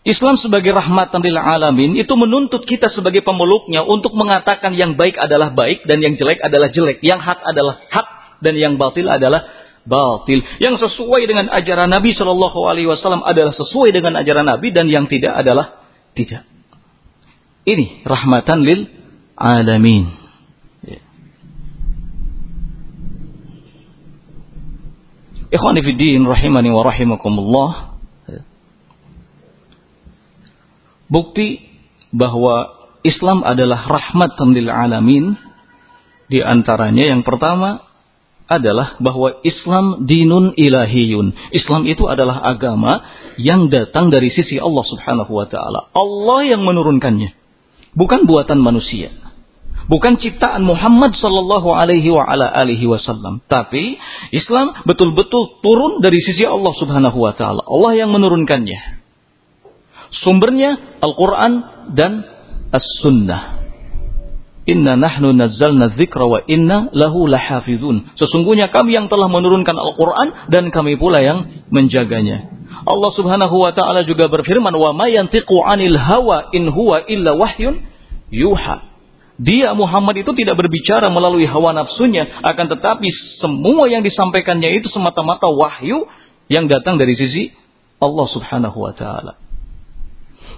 Islam 0.07 0.39
sebagai 0.39 0.71
rahmatan 0.71 1.19
lil 1.19 1.35
alamin 1.35 1.99
itu 1.99 2.15
menuntut 2.15 2.63
kita 2.63 2.87
sebagai 2.95 3.27
pemeluknya 3.27 3.83
untuk 3.83 4.15
mengatakan 4.15 4.79
yang 4.79 4.95
baik 4.95 5.19
adalah 5.19 5.51
baik 5.51 5.83
dan 5.83 5.99
yang 5.99 6.15
jelek 6.15 6.39
adalah 6.39 6.71
jelek, 6.71 7.03
yang 7.03 7.19
hak 7.19 7.43
adalah 7.43 7.83
hak 7.91 8.39
dan 8.39 8.55
yang 8.55 8.79
batil 8.79 9.11
adalah 9.11 9.51
batil. 9.83 10.47
Yang 10.63 10.87
sesuai 10.87 11.27
dengan 11.27 11.51
ajaran 11.51 11.91
Nabi 11.91 12.15
Shallallahu 12.15 12.59
Alaihi 12.71 12.87
Wasallam 12.87 13.27
adalah 13.27 13.51
sesuai 13.55 13.91
dengan 13.91 14.15
ajaran 14.19 14.47
Nabi 14.47 14.71
dan 14.71 14.87
yang 14.87 15.11
tidak 15.11 15.35
adalah 15.43 15.83
tidak. 16.15 16.47
Ini 17.67 18.07
rahmatan 18.07 18.63
lil 18.63 18.87
alamin. 19.35 20.07
Ya. 20.87 21.03
Ikhwani 25.47 25.81
fiddin 25.83 26.27
rahimani 26.27 26.71
wa 26.75 26.83
rahimakumullah. 26.83 27.71
Bukti 31.07 31.63
bahwa 32.11 32.75
Islam 33.07 33.47
adalah 33.47 33.87
rahmatan 33.87 34.51
lil 34.51 34.67
alamin 34.67 35.39
di 36.27 36.43
antaranya 36.43 37.15
yang 37.15 37.23
pertama 37.23 37.87
adalah 38.47 38.99
bahwa 38.99 39.43
Islam 39.43 40.07
dinun 40.07 40.55
ilahiyun. 40.55 41.55
Islam 41.55 41.87
itu 41.87 42.07
adalah 42.07 42.43
agama 42.43 43.03
yang 43.39 43.71
datang 43.71 44.11
dari 44.11 44.31
sisi 44.31 44.59
Allah 44.59 44.83
Subhanahu 44.87 45.31
wa 45.31 45.47
taala. 45.47 45.91
Allah 45.95 46.41
yang 46.47 46.63
menurunkannya. 46.63 47.35
Bukan 47.95 48.27
buatan 48.27 48.59
manusia. 48.63 49.26
Bukan 49.87 50.19
ciptaan 50.19 50.67
Muhammad 50.67 51.15
sallallahu 51.15 51.71
alaihi 51.71 52.11
wa 52.11 52.27
ala 52.27 52.51
alihi 52.51 52.91
wasallam, 52.91 53.39
tapi 53.47 53.95
Islam 54.35 54.83
betul-betul 54.83 55.63
turun 55.63 56.03
dari 56.03 56.19
sisi 56.19 56.43
Allah 56.43 56.75
Subhanahu 56.75 57.19
wa 57.23 57.31
taala. 57.39 57.63
Allah 57.63 57.93
yang 57.95 58.11
menurunkannya. 58.11 59.07
Sumbernya 60.27 60.99
Al-Qur'an 60.99 61.53
dan 61.95 62.27
As-Sunnah. 62.75 63.63
Inna 64.67 64.99
nahnu 64.99 65.31
nazzalna 65.31 65.95
dzikra 65.95 66.27
wa 66.27 66.43
inna 66.51 66.91
lahu 66.91 67.31
lahafizun. 67.31 68.19
Sesungguhnya 68.19 68.75
kami 68.75 68.99
yang 68.99 69.07
telah 69.07 69.31
menurunkan 69.31 69.79
Al-Qur'an 69.79 70.51
dan 70.51 70.75
kami 70.75 70.99
pula 70.99 71.23
yang 71.23 71.71
menjaganya. 71.71 72.51
Allah 72.83 73.11
Subhanahu 73.15 73.55
wa 73.55 73.71
taala 73.71 74.03
juga 74.03 74.27
berfirman, 74.27 74.75
"Wa 74.75 74.91
ma 74.91 75.07
yantiqu 75.07 75.55
'anil 75.63 75.95
hawa 75.95 76.51
in 76.51 76.75
huwa 76.75 77.07
illa 77.07 77.39
wahyun 77.39 77.87
yuha." 78.35 78.96
Dia 79.37 79.77
Muhammad 79.77 80.17
itu 80.25 80.33
tidak 80.33 80.57
berbicara 80.57 81.13
melalui 81.13 81.45
hawa 81.45 81.77
nafsunya, 81.77 82.41
akan 82.41 82.67
tetapi 82.73 83.09
semua 83.37 83.85
yang 83.93 84.01
disampaikannya 84.01 84.81
itu 84.81 84.89
semata-mata 84.89 85.53
wahyu 85.53 86.09
yang 86.49 86.73
datang 86.73 86.97
dari 86.97 87.13
sisi 87.13 87.53
Allah 88.01 88.27
Subhanahu 88.33 88.79
wa 88.81 88.97
taala. 88.97 89.37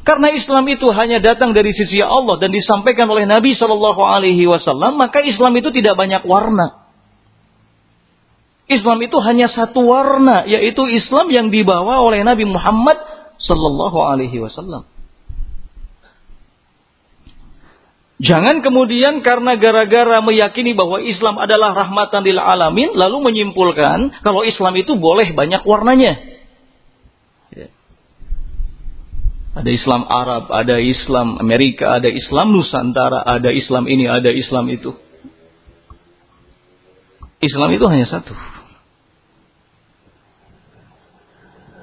Karena 0.06 0.30
Islam 0.30 0.64
itu 0.70 0.86
hanya 0.94 1.18
datang 1.18 1.52
dari 1.52 1.74
sisi 1.74 1.98
Allah 1.98 2.38
dan 2.38 2.54
disampaikan 2.54 3.10
oleh 3.10 3.26
Nabi 3.26 3.58
Shallallahu 3.58 3.98
Alaihi 3.98 4.46
Wasallam, 4.46 4.94
maka 4.94 5.26
Islam 5.26 5.52
itu 5.58 5.74
tidak 5.74 5.98
banyak 5.98 6.22
warna. 6.22 6.86
Islam 8.68 9.00
itu 9.00 9.16
hanya 9.24 9.48
satu 9.48 9.80
warna, 9.84 10.44
yaitu 10.44 10.84
Islam 10.86 11.32
yang 11.32 11.46
dibawa 11.48 12.04
oleh 12.04 12.20
Nabi 12.22 12.46
Muhammad 12.46 13.00
Shallallahu 13.42 13.98
Alaihi 14.06 14.38
Wasallam. 14.38 14.86
Jangan 18.18 18.66
kemudian 18.66 19.22
karena 19.22 19.54
gara-gara 19.54 20.18
meyakini 20.18 20.74
bahwa 20.74 20.98
Islam 20.98 21.38
adalah 21.38 21.70
rahmatan 21.70 22.26
lil 22.26 22.42
alamin, 22.42 22.90
lalu 22.98 23.30
menyimpulkan 23.30 24.22
kalau 24.26 24.42
Islam 24.42 24.74
itu 24.74 24.98
boleh 24.98 25.30
banyak 25.38 25.62
warnanya. 25.62 26.38
Ada 29.58 29.74
Islam 29.74 30.06
Arab, 30.06 30.54
ada 30.54 30.78
Islam 30.78 31.42
Amerika, 31.42 31.98
ada 31.98 32.06
Islam 32.06 32.54
Nusantara, 32.54 33.26
ada 33.26 33.50
Islam 33.50 33.90
ini, 33.90 34.06
ada 34.06 34.30
Islam 34.30 34.70
itu. 34.70 34.94
Islam 37.42 37.70
itu 37.74 37.82
hanya 37.90 38.06
satu. 38.06 38.34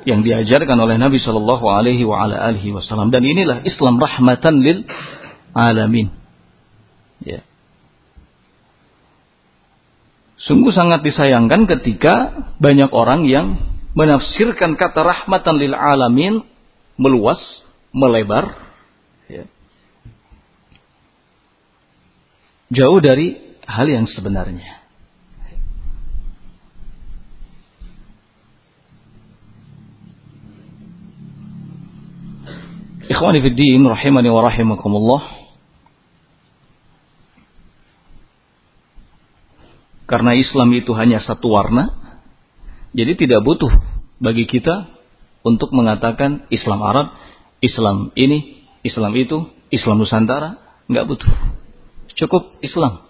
Yang 0.08 0.20
diajarkan 0.24 0.78
oleh 0.80 0.96
Nabi 0.96 1.20
Shallallahu 1.20 1.66
Alaihi 1.68 2.08
Wasallam 2.08 3.12
dan 3.12 3.28
inilah 3.28 3.68
Islam 3.68 4.00
rahmatan 4.00 4.64
lil 4.64 4.88
alamin. 5.52 6.16
Ya. 7.24 7.44
Sungguh 10.36 10.76
sangat 10.76 11.00
disayangkan 11.08 11.64
ketika 11.64 12.36
banyak 12.60 12.92
orang 12.92 13.24
yang 13.24 13.56
menafsirkan 13.96 14.76
kata 14.76 15.00
rahmatan 15.00 15.56
lil 15.56 15.72
alamin 15.72 16.44
meluas, 17.00 17.40
melebar, 17.96 18.56
ya. 19.32 19.48
jauh 22.72 23.00
dari 23.00 23.40
hal 23.64 23.88
yang 23.88 24.06
sebenarnya. 24.12 24.84
Ikhwani 33.06 33.40
fi 33.40 33.50
din 33.54 33.86
rahimani 33.88 34.28
wa 34.34 34.42
rahimakumullah. 34.44 35.45
Karena 40.06 40.38
Islam 40.38 40.70
itu 40.74 40.94
hanya 40.94 41.22
satu 41.22 41.50
warna, 41.50 41.90
jadi 42.94 43.18
tidak 43.18 43.42
butuh 43.42 43.74
bagi 44.22 44.46
kita 44.46 44.88
untuk 45.42 45.74
mengatakan 45.74 46.46
Islam 46.54 46.82
Arab, 46.86 47.14
Islam 47.62 48.14
ini, 48.14 48.66
Islam 48.86 49.14
itu, 49.18 49.50
Islam 49.74 50.02
Nusantara, 50.02 50.62
nggak 50.88 51.06
butuh. 51.10 51.32
Cukup 52.16 52.62
Islam. 52.62 53.06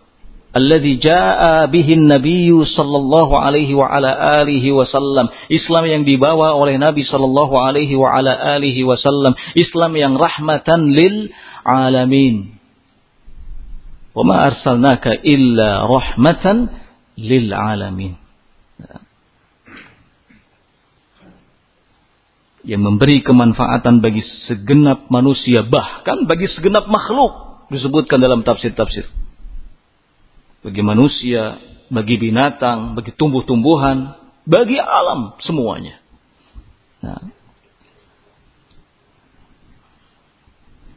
Alladhi 0.56 0.96
ja'a 1.04 1.68
bihin 1.68 2.08
nabiyyu 2.08 2.64
sallallahu 2.64 3.36
alaihi 3.36 3.76
wa 3.76 3.92
ala 3.92 4.40
alihi 4.40 4.72
wasallam. 4.72 5.28
Islam 5.52 5.84
yang 5.84 6.04
dibawa 6.08 6.56
oleh 6.56 6.80
Nabi 6.80 7.04
sallallahu 7.04 7.60
alaihi 7.60 8.00
wa 8.00 8.16
ala 8.16 8.56
alihi 8.56 8.88
wasallam. 8.88 9.36
Islam 9.52 10.00
yang 10.00 10.16
rahmatan 10.16 10.96
lil 10.96 11.36
alamin. 11.68 12.56
Wa 14.16 14.24
ma 14.24 14.48
arsalnaka 14.48 15.20
illa 15.28 15.84
rahmatan 15.92 16.72
lil 17.16 17.52
alamin. 17.52 18.20
Yang 22.66 22.82
memberi 22.82 23.22
kemanfaatan 23.22 24.02
bagi 24.02 24.26
segenap 24.50 25.08
manusia, 25.14 25.62
bahkan 25.62 26.26
bagi 26.26 26.50
segenap 26.50 26.90
makhluk. 26.90 27.66
Disebutkan 27.70 28.22
dalam 28.22 28.42
tafsir-tafsir. 28.42 29.06
Bagi 30.66 30.82
manusia, 30.82 31.62
bagi 31.94 32.18
binatang, 32.18 32.98
bagi 32.98 33.14
tumbuh-tumbuhan, 33.14 34.18
bagi 34.50 34.82
alam 34.82 35.38
semuanya. 35.46 36.02
Nah. 37.06 37.22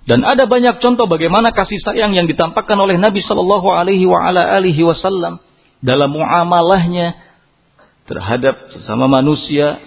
Dan 0.08 0.24
ada 0.24 0.48
banyak 0.48 0.80
contoh 0.80 1.04
bagaimana 1.04 1.52
kasih 1.52 1.84
sayang 1.84 2.16
yang 2.16 2.24
ditampakkan 2.24 2.80
oleh 2.80 2.96
Nabi 2.96 3.20
Shallallahu 3.20 3.68
Alaihi 3.68 4.08
Wasallam 4.80 5.44
dalam 5.84 6.10
muamalahnya 6.10 7.14
terhadap 8.08 8.72
sesama 8.72 9.06
manusia, 9.06 9.78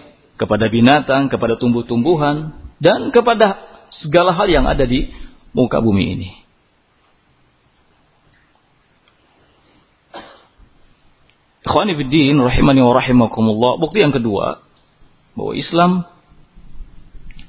kepada 0.41 0.73
binatang, 0.73 1.29
kepada 1.29 1.57
tumbuh-tumbuhan, 1.61 2.57
dan 2.81 3.13
kepada 3.13 3.61
segala 4.01 4.33
hal 4.33 4.49
yang 4.49 4.65
ada 4.65 4.85
di 4.89 5.13
muka 5.53 5.77
bumi 5.77 6.17
ini. 6.17 6.29
Ikhwani 11.61 11.93
rahimani 12.41 12.81
wa 12.81 12.93
rahimakumullah. 12.97 13.77
Bukti 13.77 14.01
yang 14.01 14.09
kedua 14.09 14.65
bahwa 15.37 15.53
Islam 15.53 15.91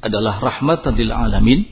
adalah 0.05 0.37
rahmatan 0.37 0.93
lil 1.01 1.11
alamin 1.11 1.65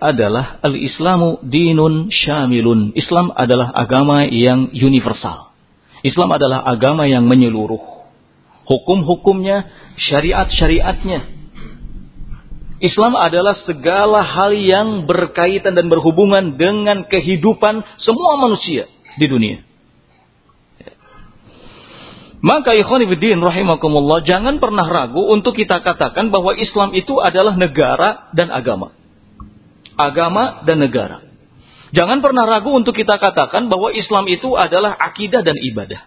adalah 0.00 0.56
al-Islamu 0.64 1.44
dinun 1.44 2.08
syamilun. 2.08 2.96
Islam 2.96 3.34
adalah 3.34 3.70
agama 3.76 4.24
yang 4.24 4.72
universal. 4.72 5.47
Islam 6.06 6.30
adalah 6.34 6.62
agama 6.62 7.06
yang 7.10 7.26
menyeluruh. 7.26 7.80
Hukum-hukumnya, 8.68 9.66
syariat-syariatnya. 9.96 11.38
Islam 12.78 13.18
adalah 13.18 13.58
segala 13.66 14.22
hal 14.22 14.54
yang 14.54 14.88
berkaitan 15.08 15.74
dan 15.74 15.90
berhubungan 15.90 16.54
dengan 16.54 17.02
kehidupan 17.10 17.82
semua 17.98 18.38
manusia 18.38 18.86
di 19.18 19.26
dunia. 19.26 19.66
Maka 22.38 22.78
ikhwanifiddin 22.78 23.42
rahimakumullah 23.42 24.22
jangan 24.22 24.62
pernah 24.62 24.86
ragu 24.86 25.26
untuk 25.26 25.58
kita 25.58 25.82
katakan 25.82 26.30
bahwa 26.30 26.54
Islam 26.54 26.94
itu 26.94 27.18
adalah 27.18 27.58
negara 27.58 28.30
dan 28.30 28.54
agama. 28.54 28.94
Agama 29.98 30.62
dan 30.62 30.78
negara. 30.78 31.27
Jangan 31.88 32.20
pernah 32.20 32.44
ragu 32.44 32.74
untuk 32.76 32.92
kita 32.92 33.16
katakan 33.16 33.72
bahwa 33.72 33.88
Islam 33.96 34.28
itu 34.28 34.52
adalah 34.52 34.92
akidah 34.92 35.40
dan 35.40 35.56
ibadah. 35.56 36.04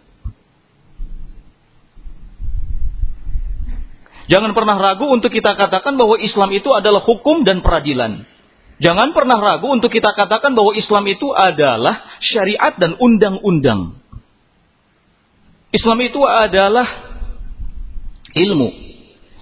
Jangan 4.30 4.56
pernah 4.56 4.78
ragu 4.80 5.10
untuk 5.12 5.34
kita 5.34 5.58
katakan 5.58 5.98
bahwa 6.00 6.16
Islam 6.22 6.54
itu 6.56 6.72
adalah 6.72 7.04
hukum 7.04 7.44
dan 7.44 7.60
peradilan. 7.60 8.24
Jangan 8.82 9.14
pernah 9.14 9.38
ragu 9.38 9.70
untuk 9.70 9.94
kita 9.94 10.14
katakan 10.16 10.58
bahwa 10.58 10.74
Islam 10.74 11.06
itu 11.10 11.30
adalah 11.36 12.18
syariat 12.24 12.74
dan 12.80 12.98
undang-undang. 12.98 14.02
Islam 15.70 16.00
itu 16.02 16.22
adalah 16.24 16.88
ilmu. 18.34 18.70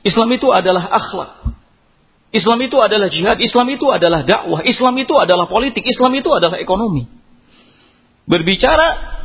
Islam 0.03 0.29
itu 0.33 0.47
adalah 0.49 0.89
akhlak. 0.89 1.48
Islam 2.29 2.61
itu 2.61 2.77
adalah 2.77 3.09
jihad, 3.09 3.41
Islam 3.41 3.73
itu 3.73 3.89
adalah 3.89 4.21
dakwah, 4.21 4.61
Islam 4.61 4.93
itu 5.01 5.17
adalah 5.17 5.49
politik, 5.49 5.81
Islam 5.81 6.13
itu 6.13 6.29
adalah 6.29 6.61
ekonomi. 6.61 7.09
Berbicara 8.29 9.17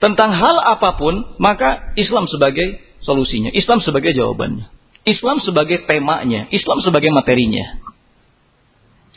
tentang 0.00 0.32
hal 0.32 0.56
apa 0.56 0.96
pun, 0.96 1.36
maka 1.36 1.92
Islam 2.00 2.24
sebagai 2.24 2.80
solusinya, 3.04 3.52
Islam 3.52 3.84
sebagai 3.84 4.16
jawabannya, 4.16 4.64
Islam 5.04 5.44
sebagai 5.44 5.84
temanya, 5.84 6.48
Islam 6.48 6.80
sebagai 6.80 7.12
materinya. 7.12 7.84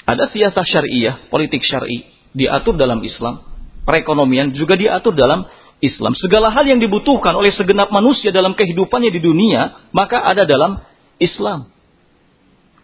Ada 0.04 0.28
siasat 0.28 0.68
syariah, 0.68 1.24
politik 1.32 1.64
syari, 1.64 2.04
diatur 2.36 2.76
dalam 2.76 3.00
Islam, 3.00 3.48
perekonomian 3.88 4.52
juga 4.52 4.76
diatur 4.76 5.16
dalam 5.16 5.48
Islam. 5.80 6.20
Segala 6.20 6.52
hal 6.52 6.68
yang 6.68 6.84
dibutuhkan 6.84 7.32
oleh 7.32 7.56
segenap 7.56 7.96
manusia 7.96 8.36
dalam 8.36 8.60
kehidupannya 8.60 9.08
di 9.08 9.24
dunia, 9.24 9.88
maka 9.96 10.20
ada 10.20 10.44
dalam 10.44 10.84
Islam. 11.16 11.71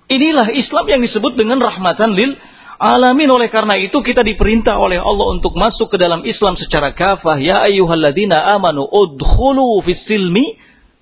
Inilah 0.08 0.56
Islam 0.56 0.86
yang 0.88 1.02
disebut 1.04 1.36
dengan 1.36 1.60
rahmatan 1.60 2.15
lil 2.15 2.39
alamin. 2.80 3.28
Oleh 3.28 3.52
karena 3.52 3.76
itu 3.76 4.00
kita 4.00 4.24
diperintah 4.24 4.80
oleh 4.80 5.00
Allah 5.00 5.28
untuk 5.36 5.52
masuk 5.60 5.91
ke 5.91 5.98
dalam 6.00 6.24
Islam 6.24 6.56
secara 6.56 6.96
kafah. 6.96 7.36
Ya 7.43 7.60
ayyuhalladzina 7.67 8.39
amanu 8.56 8.88
udkhulu 8.88 9.84
fis 9.84 10.08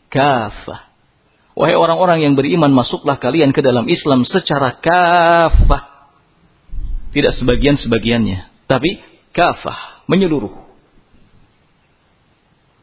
kafah. 0.09 0.85
Wahai 1.55 1.71
orang-orang 1.71 2.19
yang 2.19 2.35
beriman, 2.35 2.67
masuklah 2.75 3.15
kalian 3.15 3.55
ke 3.55 3.63
dalam 3.63 3.87
Islam 3.87 4.27
secara 4.27 4.75
kafah. 4.75 6.11
Tidak 7.15 7.31
sebagian-sebagiannya, 7.39 8.67
tapi 8.67 8.99
kafah, 9.31 10.03
menyeluruh. 10.11 10.51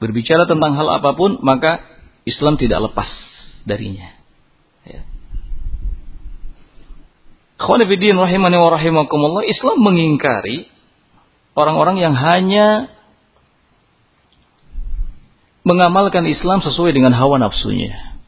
Berbicara 0.01 0.49
tentang 0.49 0.73
hal 0.73 0.89
apa 0.89 1.13
pun, 1.13 1.37
maka 1.45 1.85
Islam 2.25 2.57
tidak 2.57 2.89
lepas 2.89 3.13
darinya. 3.69 4.09
Ya. 4.89 5.05
Khawanifiddin 7.62 8.18
rahimani 8.18 8.59
wa 8.59 8.75
rahimakumullah, 8.75 9.46
Islam 9.46 9.79
mengingkari 9.87 10.66
orang-orang 11.55 12.03
yang 12.03 12.14
hanya 12.18 12.90
mengamalkan 15.62 16.27
Islam 16.27 16.59
sesuai 16.66 16.90
dengan 16.90 17.14
hawa 17.14 17.38
nafsunya. 17.38 18.18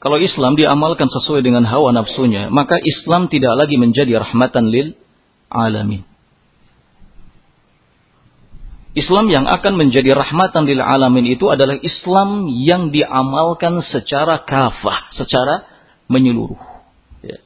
Kalau 0.00 0.16
Islam 0.16 0.56
diamalkan 0.56 1.12
sesuai 1.12 1.44
dengan 1.44 1.68
hawa 1.68 1.92
nafsunya, 1.92 2.48
maka 2.48 2.80
Islam 2.80 3.28
tidak 3.28 3.52
lagi 3.60 3.76
menjadi 3.76 4.24
rahmatan 4.24 4.72
lil 4.72 4.96
alamin. 5.52 6.09
Islam 8.90 9.30
yang 9.30 9.46
akan 9.46 9.78
menjadi 9.78 10.18
rahmatan 10.18 10.66
lil 10.66 10.82
alamin 10.82 11.22
itu 11.30 11.46
adalah 11.46 11.78
Islam 11.78 12.50
yang 12.50 12.90
diamalkan 12.90 13.78
secara 13.86 14.42
kafah, 14.42 15.14
secara 15.14 15.62
menyeluruh. 16.10 16.58
Ya. 17.22 17.38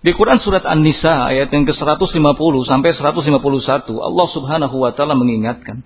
Di 0.00 0.12
Quran 0.16 0.40
surat 0.40 0.64
An-Nisa 0.64 1.28
ayat 1.36 1.52
yang 1.52 1.68
ke-150 1.68 2.54
sampai 2.64 2.90
151 2.96 3.92
Allah 3.92 4.28
Subhanahu 4.32 4.76
wa 4.80 4.90
taala 4.96 5.12
mengingatkan 5.12 5.84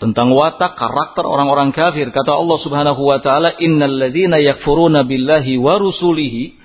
tentang 0.00 0.32
watak 0.32 0.80
karakter 0.80 1.28
orang-orang 1.28 1.76
kafir. 1.76 2.08
Kata 2.08 2.40
Allah 2.40 2.58
Subhanahu 2.64 3.04
wa 3.04 3.20
taala, 3.20 3.52
"Innal 3.60 4.00
ladzina 4.00 4.40
yakfuruna 4.40 5.04
billahi 5.04 5.60
wa 5.60 5.76
rusulihi" 5.76 6.63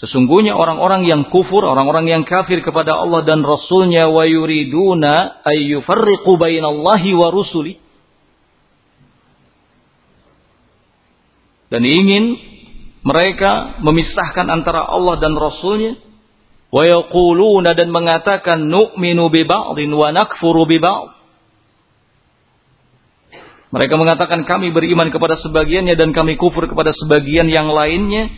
Sesungguhnya 0.00 0.56
orang-orang 0.56 1.04
yang 1.04 1.28
kufur, 1.28 1.60
orang-orang 1.60 2.08
yang 2.08 2.22
kafir 2.24 2.64
kepada 2.64 2.96
Allah 2.96 3.20
dan 3.20 3.44
Rasulnya 3.44 4.08
wa 4.08 4.24
yuriduna 4.24 5.44
ayyufarriqu 5.44 6.40
bainallahi 6.40 7.12
wa 7.12 7.28
rusuli. 7.28 7.76
Dan 11.68 11.84
ingin 11.84 12.34
mereka 13.04 13.76
memisahkan 13.84 14.48
antara 14.48 14.88
Allah 14.88 15.20
dan 15.20 15.36
Rasulnya. 15.36 16.00
Wa 16.70 16.86
yaquluna 16.86 17.74
dan 17.74 17.90
mengatakan 17.92 18.72
nu'minu 18.72 19.28
bi 19.28 19.42
ba'din 19.44 19.90
wa 19.92 20.16
nakfuru 20.16 20.64
bi 20.64 20.80
ba'd. 20.80 21.12
Mereka 23.70 23.94
mengatakan 24.00 24.48
kami 24.48 24.72
beriman 24.72 25.12
kepada 25.12 25.38
sebagiannya 25.38 25.94
dan 25.94 26.10
kami 26.10 26.40
kufur 26.40 26.66
kepada 26.66 26.90
sebagian 26.96 27.46
yang 27.52 27.68
lainnya. 27.68 28.32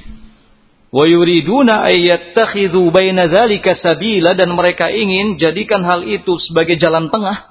Wa 0.92 1.08
yuriduna 1.08 1.88
ayyattakhidhu 1.88 2.92
baina 2.92 3.24
dzalika 3.32 3.80
sabila 3.80 4.36
dan 4.36 4.52
mereka 4.52 4.92
ingin 4.92 5.40
jadikan 5.40 5.80
hal 5.88 6.04
itu 6.04 6.36
sebagai 6.36 6.76
jalan 6.76 7.08
tengah. 7.08 7.48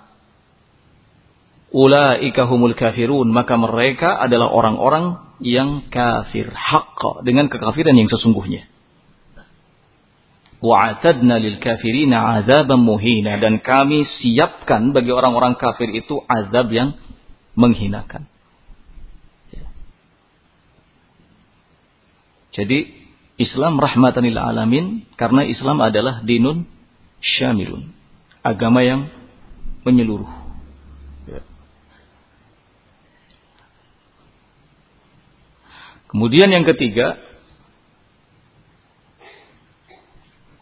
Ulaika 1.74 2.46
humul 2.46 2.78
kafirun, 2.78 3.34
maka 3.34 3.58
mereka 3.58 4.22
adalah 4.22 4.54
orang-orang 4.54 5.34
yang 5.42 5.90
kafir 5.90 6.54
haqqa 6.54 7.26
dengan 7.26 7.50
kekafiran 7.50 7.98
yang 7.98 8.12
sesungguhnya. 8.14 8.70
Wa'atadna 10.62 11.42
lil 11.42 11.58
kafirina 11.58 12.38
azaban 12.38 12.86
muhina 12.86 13.42
dan 13.42 13.58
kami 13.58 14.06
siapkan 14.22 14.94
bagi 14.94 15.10
orang-orang 15.10 15.58
kafir 15.58 15.90
itu 15.90 16.22
azab 16.30 16.70
yang 16.70 16.94
menghinakan. 17.58 18.30
Ya. 19.50 19.66
Jadi 22.54 23.01
Islam 23.42 23.82
rahmatan 23.82 24.22
lil 24.22 24.38
alamin 24.38 25.10
karena 25.18 25.42
Islam 25.42 25.82
adalah 25.82 26.22
dinun 26.22 26.70
syamilun. 27.18 27.90
Agama 28.46 28.86
yang 28.86 29.10
menyeluruh. 29.82 30.30
Ya. 31.26 31.42
Kemudian 36.10 36.54
yang 36.54 36.66
ketiga, 36.70 37.18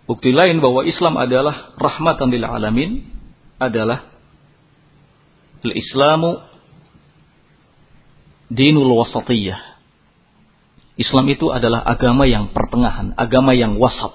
bukti 0.08 0.32
lain 0.32 0.64
bahwa 0.64 0.88
Islam 0.88 1.20
adalah 1.20 1.76
rahmatan 1.76 2.32
lil 2.32 2.48
alamin 2.48 3.04
adalah 3.60 4.08
al-Islamu 5.64 6.40
dinul 8.48 8.96
wasatiyah. 9.04 9.69
Islam 11.00 11.32
itu 11.32 11.48
adalah 11.48 11.80
agama 11.88 12.28
yang 12.28 12.52
pertengahan, 12.52 13.16
agama 13.16 13.56
yang 13.56 13.80
wasat. 13.80 14.12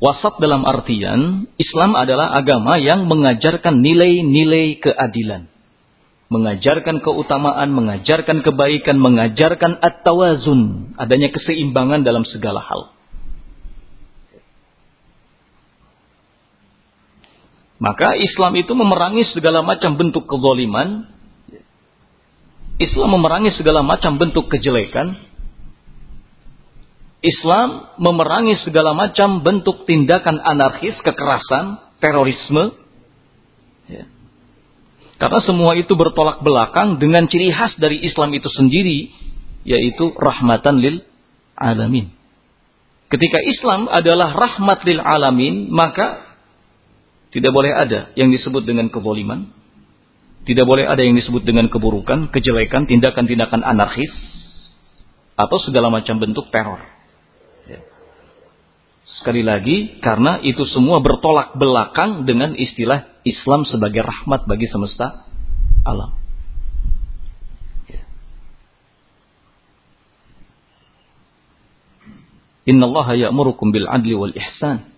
Wasat 0.00 0.40
dalam 0.40 0.64
artian 0.64 1.44
Islam 1.60 1.92
adalah 1.92 2.32
agama 2.32 2.80
yang 2.80 3.04
mengajarkan 3.04 3.84
nilai-nilai 3.84 4.80
keadilan. 4.80 5.52
Mengajarkan 6.32 7.04
keutamaan, 7.04 7.68
mengajarkan 7.74 8.40
kebaikan, 8.40 8.96
mengajarkan 8.96 9.76
at-tawazun. 9.76 10.94
Adanya 10.96 11.28
keseimbangan 11.28 12.00
dalam 12.00 12.24
segala 12.24 12.64
hal. 12.64 12.96
Maka 17.76 18.16
Islam 18.16 18.56
itu 18.56 18.72
memerangi 18.72 19.28
segala 19.36 19.60
macam 19.60 20.00
bentuk 20.00 20.24
kezoliman 20.24 21.12
Islam 22.80 23.20
memerangi 23.20 23.52
segala 23.60 23.84
macam 23.84 24.16
bentuk 24.16 24.48
kejelekan. 24.48 25.20
Islam 27.20 27.92
memerangi 28.00 28.56
segala 28.64 28.96
macam 28.96 29.44
bentuk 29.44 29.84
tindakan 29.84 30.40
anarkis, 30.40 30.96
kekerasan, 31.04 31.76
terorisme. 32.00 32.72
Ya. 33.84 34.08
Karena 35.20 35.44
semua 35.44 35.76
itu 35.76 35.92
bertolak 35.92 36.40
belakang 36.40 36.96
dengan 36.96 37.28
ciri 37.28 37.52
khas 37.52 37.76
dari 37.76 38.00
Islam 38.00 38.32
itu 38.32 38.48
sendiri, 38.48 39.12
yaitu 39.68 40.16
rahmatan 40.16 40.80
lil 40.80 41.04
alamin. 41.60 42.08
Ketika 43.12 43.44
Islam 43.44 43.92
adalah 43.92 44.32
rahmat 44.32 44.80
lil 44.88 45.04
alamin, 45.04 45.68
maka 45.68 46.24
tidak 47.36 47.52
boleh 47.52 47.76
ada 47.76 48.16
yang 48.16 48.32
disebut 48.32 48.64
dengan 48.64 48.88
kezaliman, 48.88 49.52
tidak 50.48 50.64
boleh 50.64 50.88
ada 50.88 51.04
yang 51.04 51.20
disebut 51.20 51.44
dengan 51.44 51.68
keburukan, 51.68 52.32
kejelekan, 52.32 52.88
tindakan-tindakan 52.88 53.60
anarkis, 53.60 54.08
atau 55.36 55.56
segala 55.60 55.92
macam 55.92 56.16
bentuk 56.16 56.48
teror. 56.48 56.80
Ya. 57.68 57.80
Sekali 59.20 59.44
lagi, 59.44 60.00
karena 60.00 60.40
itu 60.40 60.64
semua 60.64 61.04
bertolak 61.04 61.56
belakang 61.60 62.24
dengan 62.24 62.56
istilah 62.56 63.20
Islam 63.24 63.68
sebagai 63.68 64.00
rahmat 64.00 64.48
bagi 64.48 64.64
semesta 64.68 65.28
alam. 65.84 66.16
Ya. 67.92 68.02
Inna 72.64 72.88
Allah 72.88 73.28
ya'murukum 73.28 73.76
bil 73.76 73.84
adli 73.88 74.16
wal 74.16 74.32
ihsan. 74.32 74.88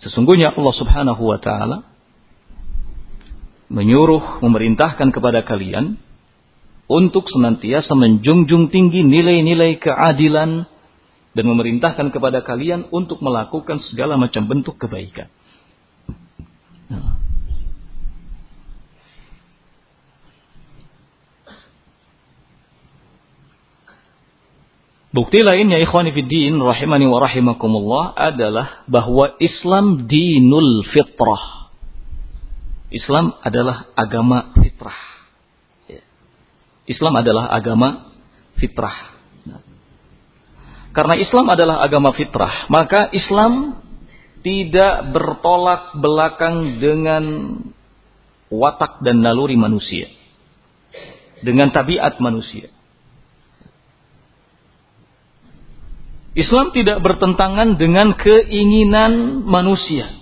Sesungguhnya 0.00 0.52
Allah 0.56 0.74
subhanahu 0.76 1.22
wa 1.24 1.40
ta'ala 1.40 1.95
menyuruh, 3.66 4.42
memerintahkan 4.42 5.10
kepada 5.10 5.42
kalian 5.42 5.98
untuk 6.86 7.26
senantiasa 7.26 7.98
menjunjung 7.98 8.70
tinggi 8.70 9.02
nilai-nilai 9.02 9.82
keadilan 9.82 10.70
dan 11.34 11.44
memerintahkan 11.44 12.14
kepada 12.14 12.40
kalian 12.46 12.86
untuk 12.94 13.20
melakukan 13.20 13.82
segala 13.90 14.14
macam 14.14 14.46
bentuk 14.46 14.78
kebaikan. 14.78 15.28
Bukti 25.16 25.40
lainnya 25.40 25.80
ikhwani 25.80 26.12
fiddin 26.12 26.60
rahimani 26.60 27.08
wa 27.08 27.24
rahimakumullah 27.24 28.12
adalah 28.20 28.84
bahwa 28.84 29.32
Islam 29.40 30.04
dinul 30.04 30.84
fitrah 30.92 31.65
Islam 32.90 33.34
adalah 33.42 33.90
agama 33.98 34.54
fitrah. 34.62 35.00
Ya. 35.90 36.02
Islam 36.86 37.14
adalah 37.18 37.50
agama 37.50 38.14
fitrah. 38.58 38.96
Nah. 39.42 39.62
Karena 40.94 41.14
Islam 41.18 41.46
adalah 41.50 41.82
agama 41.82 42.14
fitrah, 42.14 42.70
maka 42.70 43.10
Islam 43.10 43.82
tidak 44.46 45.10
bertolak 45.10 45.98
belakang 45.98 46.78
dengan 46.78 47.24
watak 48.46 49.02
dan 49.02 49.18
naluri 49.18 49.58
manusia. 49.58 50.06
Dengan 51.42 51.74
tabiat 51.74 52.22
manusia. 52.22 52.70
Islam 56.36 56.68
tidak 56.70 57.00
bertentangan 57.00 57.80
dengan 57.80 58.12
keinginan 58.12 59.42
manusia. 59.42 60.12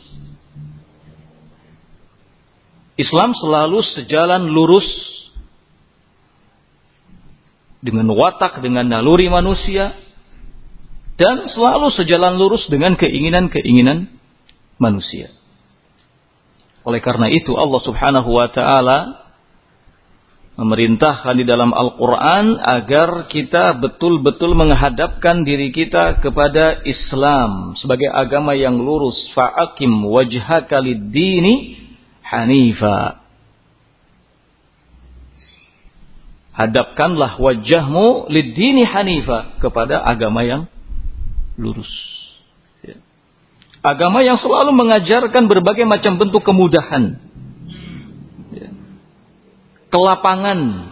Islam 2.95 3.35
selalu 3.35 3.83
sejalan 3.99 4.51
lurus 4.55 4.87
dengan 7.85 8.09
watak, 8.15 8.63
dengan 8.65 8.87
naluri 8.87 9.27
manusia, 9.29 9.93
dan 11.21 11.47
selalu 11.51 11.93
sejalan 11.93 12.39
lurus 12.39 12.65
dengan 12.71 12.95
keinginan-keinginan 12.97 14.09
manusia. 14.79 15.31
Oleh 16.85 17.01
karena 17.05 17.29
itu 17.29 17.53
Allah 17.57 17.81
Subhanahu 17.85 18.31
wa 18.31 18.49
taala 18.49 18.99
memerintahkan 20.55 21.35
di 21.35 21.43
dalam 21.43 21.75
Al-Qur'an 21.75 22.63
agar 22.63 23.27
kita 23.27 23.75
betul-betul 23.83 24.55
menghadapkan 24.55 25.43
diri 25.43 25.75
kita 25.75 26.23
kepada 26.23 26.87
Islam 26.87 27.75
sebagai 27.75 28.07
agama 28.07 28.55
yang 28.55 28.79
lurus. 28.79 29.19
Fa'akim 29.35 29.91
wajhaka 30.07 30.79
lid-dini 30.79 31.84
hanifa. 32.25 33.21
Hadapkanlah 36.55 37.37
wajahmu 37.43 38.31
lidini 38.31 38.87
hanifa 38.87 39.59
kepada 39.59 39.99
agama 40.01 40.47
yang 40.47 40.71
lurus. 41.59 41.91
Ya. 42.87 42.99
Agama 43.83 44.23
yang 44.23 44.39
selalu 44.39 44.71
mengajarkan 44.71 45.51
berbagai 45.51 45.83
macam 45.83 46.17
bentuk 46.17 46.47
kemudahan. 46.47 47.19
Ya. 48.55 48.71
Kelapangan. 49.91 50.91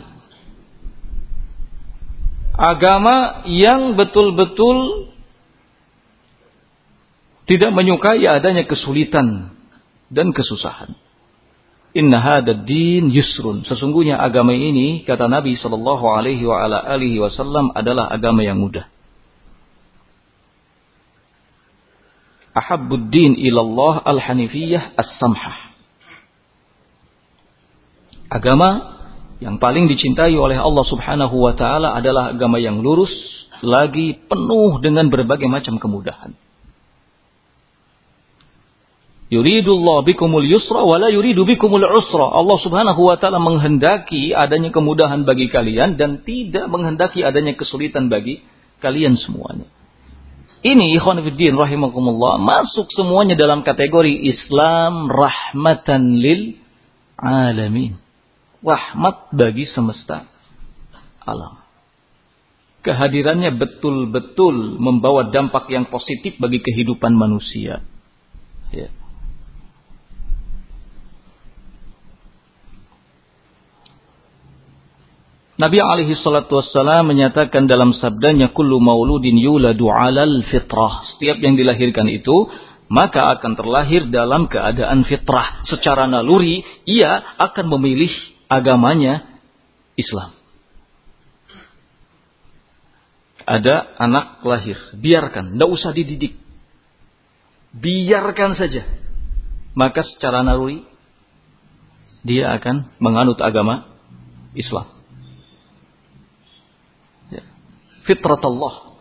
Agama 2.53 3.47
yang 3.47 3.95
betul-betul 3.97 5.09
tidak 7.47 7.71
menyukai 7.71 8.23
adanya 8.27 8.67
kesulitan 8.67 9.55
dan 10.11 10.35
kesusahan. 10.35 10.95
Inna 11.93 12.25
hadad 12.25 12.65
din 12.65 13.13
yusrun. 13.13 13.69
Sesungguhnya 13.69 14.17
agama 14.17 14.57
ini 14.57 15.05
kata 15.05 15.29
Nabi 15.29 15.61
sallallahu 15.61 16.05
alaihi 16.09 16.41
wa 16.49 16.65
ala 16.65 16.81
alihi 16.81 17.21
wasallam 17.21 17.69
adalah 17.77 18.09
agama 18.09 18.41
yang 18.41 18.57
mudah. 18.57 18.89
Ahabbud 22.53 23.09
din 23.13 23.37
ilallah 23.37 24.05
al-hanifiyah 24.05 24.97
as-samhah. 24.97 25.73
Agama 28.33 28.97
yang 29.45 29.61
paling 29.61 29.89
dicintai 29.89 30.33
oleh 30.33 30.57
Allah 30.57 30.85
Subhanahu 30.89 31.37
wa 31.37 31.53
taala 31.53 31.93
adalah 31.93 32.33
agama 32.33 32.57
yang 32.57 32.81
lurus 32.81 33.13
lagi 33.61 34.17
penuh 34.17 34.81
dengan 34.81 35.13
berbagai 35.13 35.49
macam 35.49 35.77
kemudahan. 35.77 36.33
Yuridullah 39.33 40.05
bikumul 40.05 40.45
yusra 40.45 40.85
wala 40.85 41.09
yuridu 41.09 41.49
bikumul 41.49 41.81
usra. 41.81 42.37
Allah 42.37 42.59
Subhanahu 42.61 43.01
wa 43.01 43.17
taala 43.17 43.41
menghendaki 43.41 44.37
adanya 44.37 44.69
kemudahan 44.69 45.25
bagi 45.25 45.49
kalian 45.49 45.97
dan 45.97 46.21
tidak 46.21 46.69
menghendaki 46.69 47.25
adanya 47.25 47.57
kesulitan 47.57 48.13
bagi 48.13 48.45
kalian 48.85 49.17
semuanya. 49.17 49.73
Ini 50.61 51.01
ikhwan 51.01 51.25
fillah 51.25 51.65
rahimakumullah 51.65 52.45
masuk 52.45 52.93
semuanya 52.93 53.33
dalam 53.33 53.65
kategori 53.65 54.13
Islam 54.13 55.09
rahmatan 55.09 56.21
lil 56.21 56.61
alamin. 57.17 57.97
Rahmat 58.61 59.33
bagi 59.33 59.65
semesta 59.65 60.29
alam. 61.25 61.57
Kehadirannya 62.85 63.57
betul-betul 63.57 64.77
membawa 64.77 65.33
dampak 65.33 65.73
yang 65.73 65.89
positif 65.89 66.37
bagi 66.37 66.61
kehidupan 66.61 67.17
manusia. 67.17 67.81
Ya. 68.71 68.93
Nabi 75.63 75.79
alaihi 75.79 76.19
salatu 76.19 76.59
wassalam 76.59 77.07
menyatakan 77.07 77.71
dalam 77.71 77.95
sabdanya 77.95 78.51
kullu 78.51 78.83
mauludin 78.83 79.39
yuladu 79.39 79.87
alal 79.95 80.43
fitrah. 80.51 81.07
Setiap 81.15 81.39
yang 81.39 81.55
dilahirkan 81.55 82.11
itu 82.11 82.51
maka 82.91 83.39
akan 83.39 83.55
terlahir 83.55 84.11
dalam 84.11 84.51
keadaan 84.51 85.07
fitrah. 85.07 85.63
Secara 85.71 86.11
naluri 86.11 86.67
ia 86.83 87.39
akan 87.39 87.79
memilih 87.79 88.11
agamanya 88.51 89.23
Islam. 89.95 90.35
Ada 93.47 94.03
anak 94.03 94.43
lahir, 94.43 94.79
biarkan, 94.99 95.55
tidak 95.55 95.71
usah 95.71 95.95
dididik. 95.95 96.43
Biarkan 97.71 98.59
saja. 98.59 98.83
Maka 99.79 100.03
secara 100.11 100.43
naluri 100.43 100.83
dia 102.27 102.51
akan 102.51 102.99
menganut 102.99 103.39
agama 103.39 103.87
Islam 104.59 105.02
fitrat 108.07 108.43
Allah. 108.43 108.95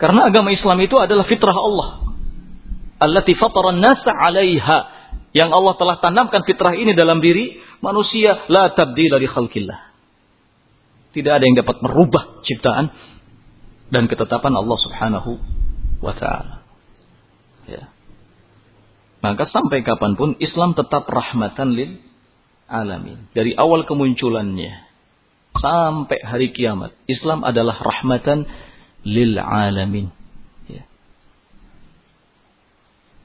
Karena 0.00 0.32
agama 0.32 0.48
Islam 0.48 0.80
itu 0.80 0.96
adalah 0.96 1.28
fitrah 1.28 1.52
Allah. 1.52 2.16
Allati 3.00 3.36
fataran 3.36 3.80
nasa 3.80 4.08
'alaiha. 4.08 4.98
Yang 5.36 5.50
Allah 5.54 5.74
telah 5.78 5.96
tanamkan 6.02 6.42
fitrah 6.42 6.74
ini 6.74 6.96
dalam 6.96 7.22
diri 7.22 7.60
manusia 7.84 8.48
la 8.48 8.72
tabdila 8.72 9.20
li 9.20 9.28
khalqillah. 9.28 9.80
Tidak 11.10 11.32
ada 11.32 11.44
yang 11.44 11.58
dapat 11.58 11.84
merubah 11.84 12.42
ciptaan 12.42 12.90
dan 13.92 14.08
ketetapan 14.08 14.56
Allah 14.56 14.78
Subhanahu 14.80 15.30
wa 16.00 16.14
taala. 16.16 16.64
Ya. 17.68 17.92
Maka 19.20 19.44
sampai 19.52 19.84
kapan 19.84 20.16
pun 20.16 20.34
Islam 20.40 20.72
tetap 20.72 21.04
rahmatan 21.06 21.76
lil 21.76 22.00
alamin. 22.66 23.28
Dari 23.36 23.52
awal 23.52 23.84
kemunculannya 23.84 24.89
sampai 25.60 26.18
hari 26.24 26.50
kiamat. 26.50 26.96
Islam 27.06 27.44
adalah 27.44 27.78
rahmatan 27.78 28.48
lil 29.04 29.36
alamin. 29.36 30.08
Ya. 30.66 30.84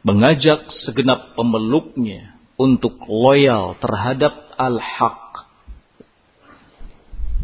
Mengajak 0.06 0.70
segenap 0.86 1.34
pemeluknya 1.34 2.36
untuk 2.60 3.00
loyal 3.08 3.80
terhadap 3.80 4.54
al-haq. 4.56 5.48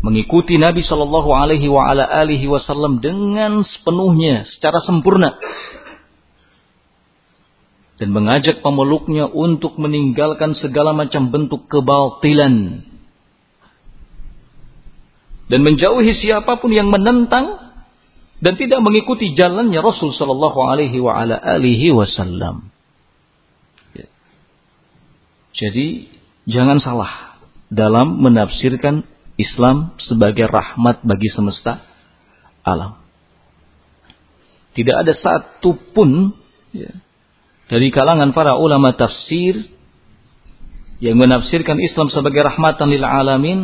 Mengikuti 0.02 0.58
Nabi 0.58 0.82
Shallallahu 0.82 1.30
Alaihi 1.30 2.48
Wasallam 2.50 3.06
dengan 3.06 3.62
sepenuhnya, 3.62 4.50
secara 4.50 4.82
sempurna, 4.82 5.38
dan 8.02 8.10
mengajak 8.10 8.66
pemeluknya 8.66 9.30
untuk 9.30 9.78
meninggalkan 9.78 10.58
segala 10.58 10.90
macam 10.90 11.30
bentuk 11.30 11.70
kebatilan 11.70 12.82
dan 15.52 15.68
menjauhi 15.68 16.16
siapa 16.16 16.64
pun 16.64 16.72
yang 16.72 16.88
menentang 16.88 17.76
dan 18.40 18.56
tidak 18.56 18.80
mengikuti 18.80 19.36
jalannya 19.36 19.84
Rasul 19.84 20.16
Shallallahu 20.16 20.60
Alaihi 20.64 21.92
Wasallam. 21.92 22.72
Ya. 23.92 24.08
Jadi 25.52 26.08
jangan 26.48 26.80
salah 26.80 27.36
dalam 27.68 28.24
menafsirkan 28.24 29.04
Islam 29.36 29.92
sebagai 30.00 30.48
rahmat 30.48 31.04
bagi 31.04 31.28
semesta 31.36 31.84
alam. 32.64 33.04
Tidak 34.72 34.96
ada 34.96 35.12
satu 35.12 35.76
pun 35.92 36.32
ya, 36.72 36.96
dari 37.68 37.92
kalangan 37.92 38.32
para 38.32 38.56
ulama 38.56 38.96
tafsir 38.96 39.68
yang 41.04 41.20
menafsirkan 41.20 41.76
Islam 41.84 42.08
sebagai 42.08 42.40
rahmatan 42.40 42.88
lil 42.88 43.04
alamin 43.04 43.60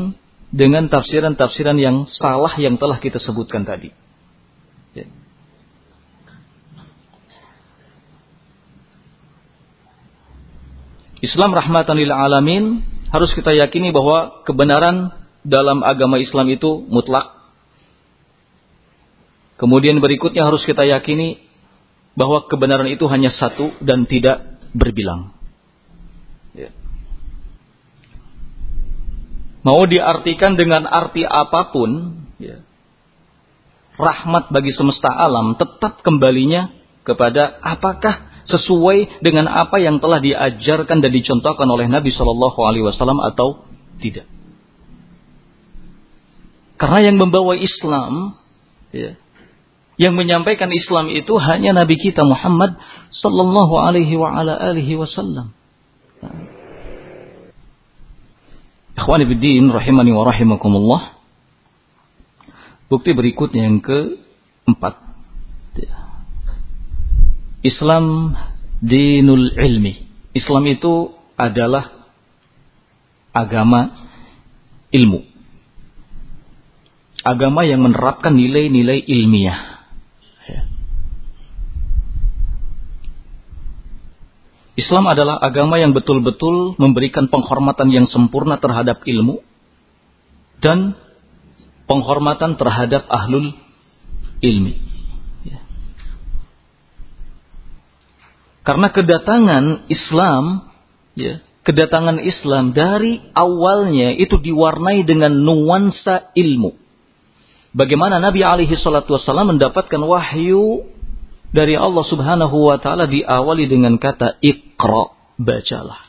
dengan 0.51 0.87
tafsiran-tafsiran 0.87 1.75
yang 1.75 2.07
salah 2.07 2.55
yang 2.55 2.79
telah 2.79 2.97
kita 3.03 3.19
sebutkan 3.19 3.67
tadi. 3.67 3.91
Ya. 4.95 5.05
Islam 11.19 11.51
rahmatan 11.51 11.97
lil 11.97 12.13
alamin 12.13 12.85
harus 13.11 13.31
kita 13.35 13.51
yakini 13.55 13.91
bahwa 13.91 14.43
kebenaran 14.47 15.11
dalam 15.47 15.83
agama 15.83 16.19
Islam 16.19 16.47
itu 16.51 16.83
mutlak. 16.87 17.35
Kemudian 19.57 19.97
berikutnya 19.97 20.45
harus 20.45 20.61
kita 20.67 20.85
yakini 20.85 21.41
bahwa 22.13 22.45
kebenaran 22.45 22.89
itu 22.89 23.05
hanya 23.09 23.33
satu 23.33 23.73
dan 23.81 24.05
tidak 24.05 24.61
berbilang. 24.73 25.36
Mau 29.67 29.83
diartikan 29.83 30.55
dengan 30.55 30.87
arti 30.87 31.27
apa 31.27 31.75
pun, 31.75 32.23
ya, 32.39 32.63
rahmat 33.99 34.47
bagi 34.47 34.71
semesta 34.71 35.11
alam 35.11 35.59
tetap 35.59 35.99
kembalinya 36.07 36.71
kepada 37.03 37.59
apakah 37.59 38.31
sesuai 38.47 39.19
dengan 39.19 39.51
apa 39.51 39.75
yang 39.83 39.99
telah 39.99 40.23
diajarkan 40.23 41.03
dan 41.03 41.11
dicontohkan 41.11 41.67
oleh 41.67 41.91
Nabi 41.91 42.15
Shallallahu 42.15 42.59
Alaihi 42.63 42.87
Wasallam 42.87 43.19
atau 43.19 43.67
tidak. 43.99 44.23
Karena 46.79 47.11
yang 47.11 47.19
membawa 47.19 47.57
Islam, 47.59 48.39
ya, 48.95 49.19
yang 49.97 50.13
menyampaikan 50.13 50.71
Islam 50.71 51.11
itu 51.11 51.35
hanya 51.41 51.73
Nabi 51.75 51.97
kita 51.99 52.23
Muhammad 52.23 52.77
Sallallahu 53.09 53.73
Alaihi 53.81 54.15
Wasallam. 54.95 55.56
Ikhwani 58.97 59.29
biddin 59.29 59.69
rahimani 59.69 60.09
wa 60.09 60.25
rahimakumullah. 60.25 61.01
Bukti 62.89 63.13
berikutnya 63.13 63.69
yang 63.69 63.77
keempat. 63.77 64.97
Islam 67.61 68.33
dinul 68.81 69.53
ilmi. 69.53 70.09
Islam 70.33 70.63
itu 70.65 71.13
adalah 71.37 72.09
agama 73.29 74.09
ilmu. 74.89 75.21
Agama 77.21 77.69
yang 77.69 77.85
menerapkan 77.85 78.33
nilai-nilai 78.33 79.05
ilmiah. 79.05 79.76
Islam 84.77 85.09
adalah 85.09 85.41
agama 85.41 85.81
yang 85.81 85.97
betul-betul 85.97 86.77
memberikan 86.77 87.25
penghormatan 87.33 87.89
yang 87.89 88.05
sempurna 88.05 88.61
terhadap 88.61 89.01
ilmu 89.09 89.41
dan 90.61 90.93
penghormatan 91.89 92.61
terhadap 92.61 93.09
ahlul 93.09 93.57
ilmi. 94.37 94.77
Ya. 95.41 95.65
Karena 98.61 98.93
kedatangan 98.93 99.89
Islam, 99.89 100.69
ya, 101.17 101.41
kedatangan 101.65 102.21
Islam 102.21 102.77
dari 102.77 103.17
awalnya 103.33 104.13
itu 104.13 104.37
diwarnai 104.37 105.01
dengan 105.09 105.33
nuansa 105.41 106.29
ilmu. 106.37 106.77
Bagaimana 107.73 108.21
Nabi 108.21 108.45
alaihi 108.45 108.77
salatu 108.77 109.17
wasallam 109.17 109.57
mendapatkan 109.57 110.01
wahyu 110.05 110.85
dari 111.51 111.79
Allah 111.79 112.03
Subhanahu 112.03 112.57
wa 112.59 112.77
taala 112.79 113.07
diawali 113.07 113.71
dengan 113.71 113.95
kata 113.95 114.39
Iqra, 114.43 115.15
bacalah. 115.39 116.07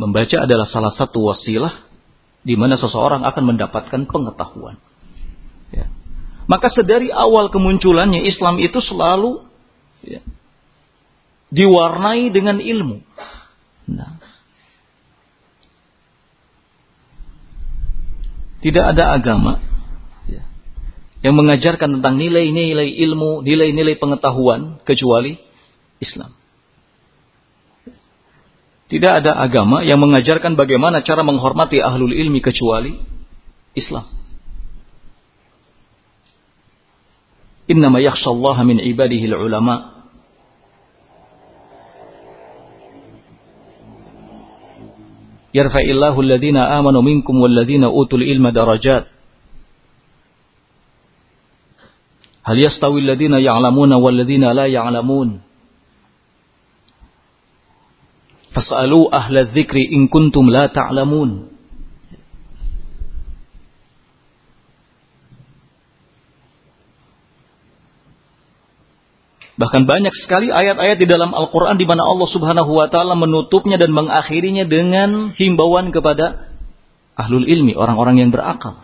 Membaca 0.00 0.36
adalah 0.42 0.66
salah 0.66 0.90
satu 0.98 1.22
wasilah 1.30 1.86
di 2.42 2.58
mana 2.58 2.74
seseorang 2.74 3.22
akan 3.22 3.54
mendapatkan 3.54 4.02
pengetahuan. 4.10 4.74
Ya. 5.70 5.86
Maka 6.50 6.74
sedari 6.74 7.14
awal 7.14 7.54
kemunculannya 7.54 8.26
Islam 8.26 8.58
itu 8.58 8.82
selalu 8.82 9.46
ya, 10.02 10.18
diwarnai 11.54 12.34
dengan 12.34 12.58
ilmu. 12.58 12.98
Nah, 13.86 14.18
tidak 18.66 18.84
ada 18.98 19.14
agama 19.14 19.71
yang 21.22 21.38
mengajarkan 21.38 21.98
tentang 21.98 22.18
nilai-nilai 22.18 22.98
ilmu, 23.06 23.46
nilai-nilai 23.46 23.94
pengetahuan 23.96 24.82
kecuali 24.82 25.38
Islam. 26.02 26.34
Tidak 28.90 29.12
ada 29.24 29.38
agama 29.40 29.80
yang 29.86 30.02
mengajarkan 30.02 30.52
bagaimana 30.52 31.00
cara 31.00 31.24
menghormati 31.24 31.80
ahlul 31.80 32.12
ilmi 32.12 32.44
kecuali 32.44 32.92
Islam. 33.72 34.04
Innama 37.72 38.04
yakhshallaha 38.04 38.66
min 38.68 38.82
ibadihi 38.82 39.32
ulama. 39.32 40.04
Yarfa'illahu 45.56 46.18
alladhina 46.20 46.76
amanu 46.76 47.00
minkum 47.00 47.40
walladhina 47.40 47.88
utul 47.88 48.20
ilma 48.20 48.52
darajat. 48.52 49.08
Hal 52.42 52.58
yastawi 52.58 53.06
alladhina 53.06 53.38
ya'lamuna 53.38 54.02
walladhina 54.02 54.50
la 54.50 54.66
ya'lamun. 54.66 55.38
Fas'alu 58.52 59.08
ahla 59.08 59.48
dzikri 59.48 59.94
in 59.94 60.10
kuntum 60.10 60.50
la 60.50 60.68
ta'lamun. 60.68 61.52
Bahkan 69.52 69.86
banyak 69.86 70.10
sekali 70.26 70.50
ayat-ayat 70.50 70.98
di 70.98 71.06
dalam 71.06 71.30
Al-Quran 71.30 71.78
di 71.78 71.86
mana 71.86 72.02
Allah 72.02 72.28
subhanahu 72.34 72.72
wa 72.74 72.90
ta'ala 72.90 73.14
menutupnya 73.14 73.78
dan 73.78 73.94
mengakhirinya 73.94 74.66
dengan 74.66 75.30
himbauan 75.38 75.94
kepada 75.94 76.50
ahlul 77.14 77.46
ilmi, 77.46 77.78
orang-orang 77.78 78.18
yang 78.18 78.34
berakal. 78.34 78.82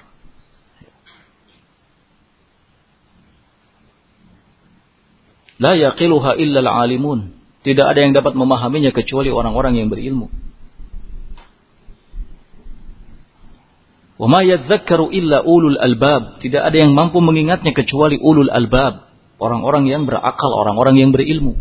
La 5.59 5.75
yaqiluha 5.75 6.39
illa 6.39 6.63
al-alimun. 6.63 7.35
Tidak 7.67 7.83
ada 7.83 7.99
yang 7.99 8.15
dapat 8.15 8.39
memahaminya 8.39 8.95
kecuali 8.95 9.29
orang-orang 9.29 9.83
yang 9.83 9.91
berilmu. 9.91 10.31
Wa 14.19 14.27
ma 14.27 14.41
yadzakkaru 14.47 15.11
illa 15.11 15.43
ulul 15.43 15.79
albab. 15.79 16.39
Tidak 16.39 16.63
ada 16.63 16.75
yang 16.79 16.95
mampu 16.95 17.19
mengingatnya 17.19 17.75
kecuali 17.75 18.19
ulul 18.19 18.51
albab. 18.51 19.11
Orang-orang 19.39 19.91
yang 19.91 20.07
berakal, 20.07 20.51
orang-orang 20.55 20.99
yang 20.99 21.11
berilmu. 21.11 21.55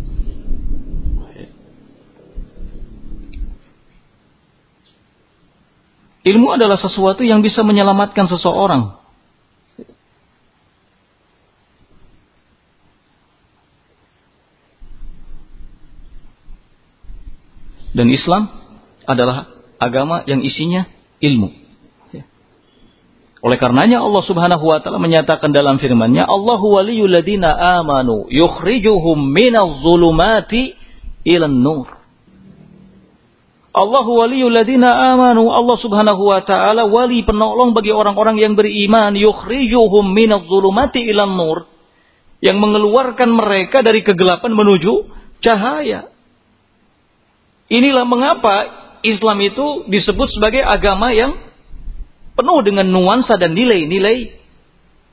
Ilmu 6.27 6.47
adalah 6.51 6.75
sesuatu 6.75 7.23
yang 7.23 7.39
bisa 7.39 7.63
menyelamatkan 7.63 8.27
seseorang 8.27 8.99
Dan 17.97 18.13
Islam 18.13 18.45
adalah 19.09 19.49
agama 19.81 20.21
yang 20.29 20.45
isinya 20.45 20.85
ilmu. 21.17 21.49
Ya. 22.13 22.29
Oleh 23.41 23.57
karenanya 23.57 24.05
Allah 24.05 24.21
Subhanahu 24.21 24.61
wa 24.69 24.77
taala 24.85 25.01
menyatakan 25.01 25.49
dalam 25.49 25.81
firman-Nya, 25.81 26.29
"Allahu 26.29 26.77
waliyul 26.77 27.09
ladina 27.09 27.57
amanu 27.81 28.29
yukhrijuhum 28.29 29.33
minadh 29.33 29.81
zulumati 29.81 30.77
ilan 31.25 31.57
nur." 31.57 31.89
Allahu 33.73 34.25
waliyul 34.25 34.53
ladina 34.53 34.89
amanu, 35.13 35.53
Allah 35.53 35.77
Subhanahu 35.81 36.21
wa 36.21 36.41
taala 36.45 36.85
wali 36.85 37.25
penolong 37.25 37.77
bagi 37.77 37.93
orang-orang 37.93 38.37
yang 38.37 38.53
beriman, 38.53 39.17
yukhrijuhum 39.17 40.13
minadh 40.13 40.45
zulumati 40.45 41.01
ilan 41.01 41.33
nur. 41.33 41.65
Yang 42.45 42.57
mengeluarkan 42.61 43.29
mereka 43.33 43.81
dari 43.81 44.05
kegelapan 44.05 44.53
menuju 44.53 45.09
cahaya. 45.41 46.13
Inilah 47.67 48.07
mengapa 48.07 48.55
Islam 49.03 49.37
itu 49.43 49.87
disebut 49.91 50.27
sebagai 50.31 50.63
agama 50.63 51.11
yang 51.11 51.35
penuh 52.37 52.59
dengan 52.63 52.87
nuansa 52.87 53.35
dan 53.35 53.57
nilai-nilai 53.57 54.37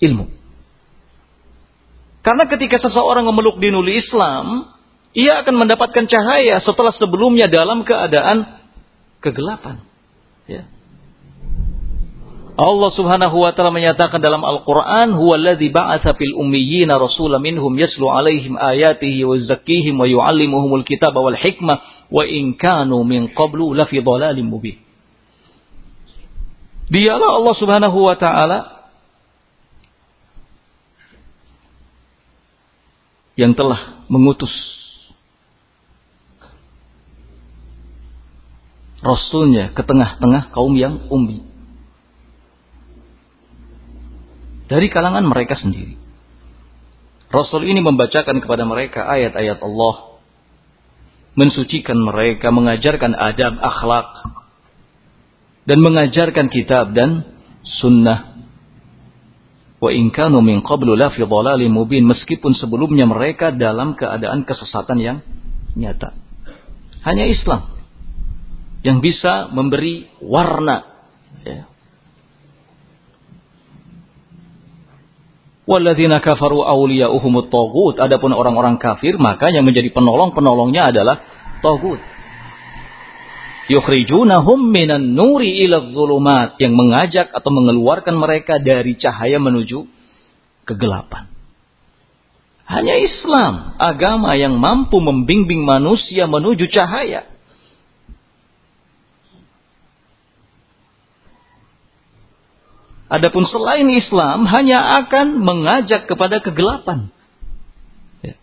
ilmu. 0.04 0.26
Karena 2.24 2.48
ketika 2.48 2.80
seseorang 2.80 3.28
memeluk 3.28 3.60
dinul 3.60 3.84
Islam, 3.90 4.72
ia 5.12 5.44
akan 5.44 5.54
mendapatkan 5.60 6.04
cahaya 6.08 6.58
setelah 6.64 6.92
sebelumnya 6.96 7.46
dalam 7.46 7.84
keadaan 7.84 8.64
kegelapan. 9.20 9.84
Ya. 10.48 10.68
Allah 12.54 12.90
Subhanahu 12.94 13.34
wa 13.42 13.50
taala 13.50 13.74
menyatakan 13.74 14.22
dalam 14.22 14.46
Al-Qur'an, 14.46 15.10
"Huwallazi 15.10 15.74
ba'atsa 15.74 16.14
fil 16.14 16.38
ummiyina 16.38 17.02
rasulan 17.02 17.42
minhum 17.42 17.74
yaslu 17.74 18.06
'alaihim 18.06 18.54
ayatihi 18.54 19.26
wa 19.26 19.34
yuzakkihim 19.34 19.98
wa 19.98 20.06
yu'allimuhumul 20.06 20.86
kitaba 20.86 21.18
wal 21.18 21.34
hikmah 21.34 21.82
wa 22.14 22.22
in 22.22 22.54
kanu 22.54 23.02
min 23.02 23.34
qablu 23.34 23.74
lafi 23.74 23.98
dhalalin 23.98 24.46
mubin." 24.46 24.78
Dialah 26.94 27.42
Allah 27.42 27.54
Subhanahu 27.58 27.98
wa 28.06 28.14
taala 28.14 28.58
yang 33.34 33.58
telah 33.58 34.06
mengutus 34.06 34.54
Rasulnya 39.02 39.74
ke 39.74 39.82
tengah-tengah 39.82 40.54
kaum 40.54 40.72
yang 40.78 41.10
ummi 41.10 41.53
dari 44.68 44.88
kalangan 44.88 45.24
mereka 45.24 45.56
sendiri. 45.58 45.96
Rasul 47.34 47.66
ini 47.66 47.82
membacakan 47.82 48.38
kepada 48.38 48.62
mereka 48.62 49.10
ayat-ayat 49.10 49.58
Allah, 49.58 50.22
mensucikan 51.34 51.98
mereka, 51.98 52.54
mengajarkan 52.54 53.12
adab 53.18 53.58
akhlak, 53.58 54.08
dan 55.66 55.78
mengajarkan 55.82 56.46
kitab 56.46 56.94
dan 56.94 57.26
sunnah. 57.82 58.38
Wa 59.82 59.90
in 59.90 60.14
kanu 60.14 60.40
min 60.40 60.62
qablu 60.62 60.94
la 60.94 61.10
fi 61.12 61.26
mubin 61.68 62.06
meskipun 62.06 62.54
sebelumnya 62.56 63.04
mereka 63.04 63.52
dalam 63.52 63.98
keadaan 63.98 64.46
kesesatan 64.46 64.96
yang 65.02 65.18
nyata. 65.74 66.14
Hanya 67.04 67.28
Islam 67.28 67.68
yang 68.84 69.02
bisa 69.04 69.52
memberi 69.52 70.08
warna 70.24 70.84
ya, 71.44 71.68
Walladzina 75.64 76.20
kafaru 76.20 76.60
awliya'uhumut 76.60 77.48
tagut. 77.48 77.96
Adapun 77.96 78.36
orang-orang 78.36 78.76
kafir, 78.76 79.16
maka 79.16 79.48
yang 79.48 79.64
menjadi 79.64 79.88
penolong-penolongnya 79.96 80.92
adalah 80.92 81.24
tagut. 81.64 82.00
Yukhrijunahum 83.72 84.60
minan 84.60 85.16
nuri 85.16 85.64
ila 85.64 85.88
zulumat. 85.88 86.60
Yang 86.60 86.74
mengajak 86.76 87.26
atau 87.32 87.48
mengeluarkan 87.48 88.12
mereka 88.12 88.60
dari 88.60 88.92
cahaya 89.00 89.40
menuju 89.40 89.88
kegelapan. 90.68 91.32
Hanya 92.64 92.96
Islam, 92.96 93.76
agama 93.76 94.36
yang 94.36 94.56
mampu 94.56 94.96
membimbing 95.00 95.64
manusia 95.64 96.24
menuju 96.24 96.68
cahaya. 96.72 97.33
Adapun 103.14 103.46
selain 103.46 103.86
Islam 103.94 104.42
hanya 104.50 105.06
akan 105.06 105.38
mengajak 105.38 106.10
kepada 106.10 106.42
kegelapan. 106.42 107.14
Ya. 108.26 108.34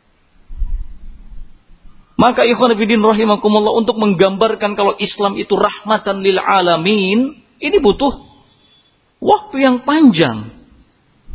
Maka 2.16 2.48
ikhwan 2.48 2.80
fillah 2.80 3.12
rahimakumullah 3.12 3.76
untuk 3.76 4.00
menggambarkan 4.00 4.80
kalau 4.80 4.96
Islam 4.96 5.36
itu 5.36 5.60
rahmatan 5.60 6.24
lil 6.24 6.40
alamin, 6.40 7.44
ini 7.60 7.78
butuh 7.84 8.24
waktu 9.20 9.56
yang 9.60 9.84
panjang. 9.84 10.56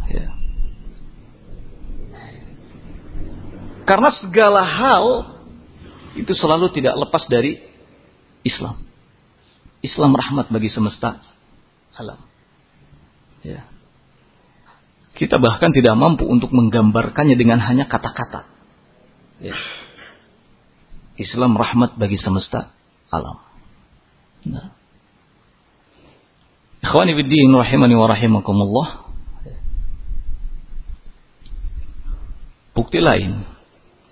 Ya. 0.08 0.32
Karena 3.84 4.16
segala 4.16 4.64
hal 4.64 5.04
itu 6.16 6.32
selalu 6.32 6.72
tidak 6.72 6.96
lepas 6.96 7.28
dari 7.28 7.60
Islam. 8.48 8.80
Islam 9.84 10.16
rahmat 10.16 10.48
bagi 10.48 10.72
semesta 10.72 11.20
alam. 12.00 12.35
Ya. 13.46 13.62
Kita 15.14 15.38
bahkan 15.38 15.70
tidak 15.70 15.94
mampu 15.94 16.26
untuk 16.26 16.50
menggambarkannya 16.50 17.38
dengan 17.38 17.62
hanya 17.62 17.86
kata-kata. 17.86 18.50
Ya. 19.38 19.54
Islam 21.16 21.54
rahmat 21.54 21.94
bagi 21.96 22.18
semesta 22.18 22.74
alam. 23.08 23.38
Nah. 24.44 24.74
Ikhwani 26.84 27.16
biddin 27.16 27.54
rahimani 27.54 27.94
wa 27.96 28.06
rahimakumullah. 28.10 28.88
Bukti 32.76 33.00
lain 33.00 33.48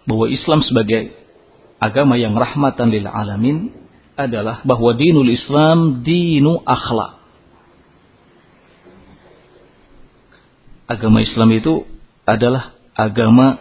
bahwa 0.09 0.27
Islam 0.33 0.65
sebagai 0.65 1.13
agama 1.77 2.17
yang 2.17 2.33
rahmatan 2.33 2.89
lil 2.89 3.05
alamin 3.05 3.77
adalah 4.17 4.65
bahwa 4.65 4.97
dinul 4.97 5.29
Islam 5.29 6.01
dinu 6.01 6.65
akhlak. 6.65 7.14
Agama 10.85 11.25
Islam 11.25 11.49
itu 11.57 11.89
adalah 12.29 12.77
agama 12.93 13.61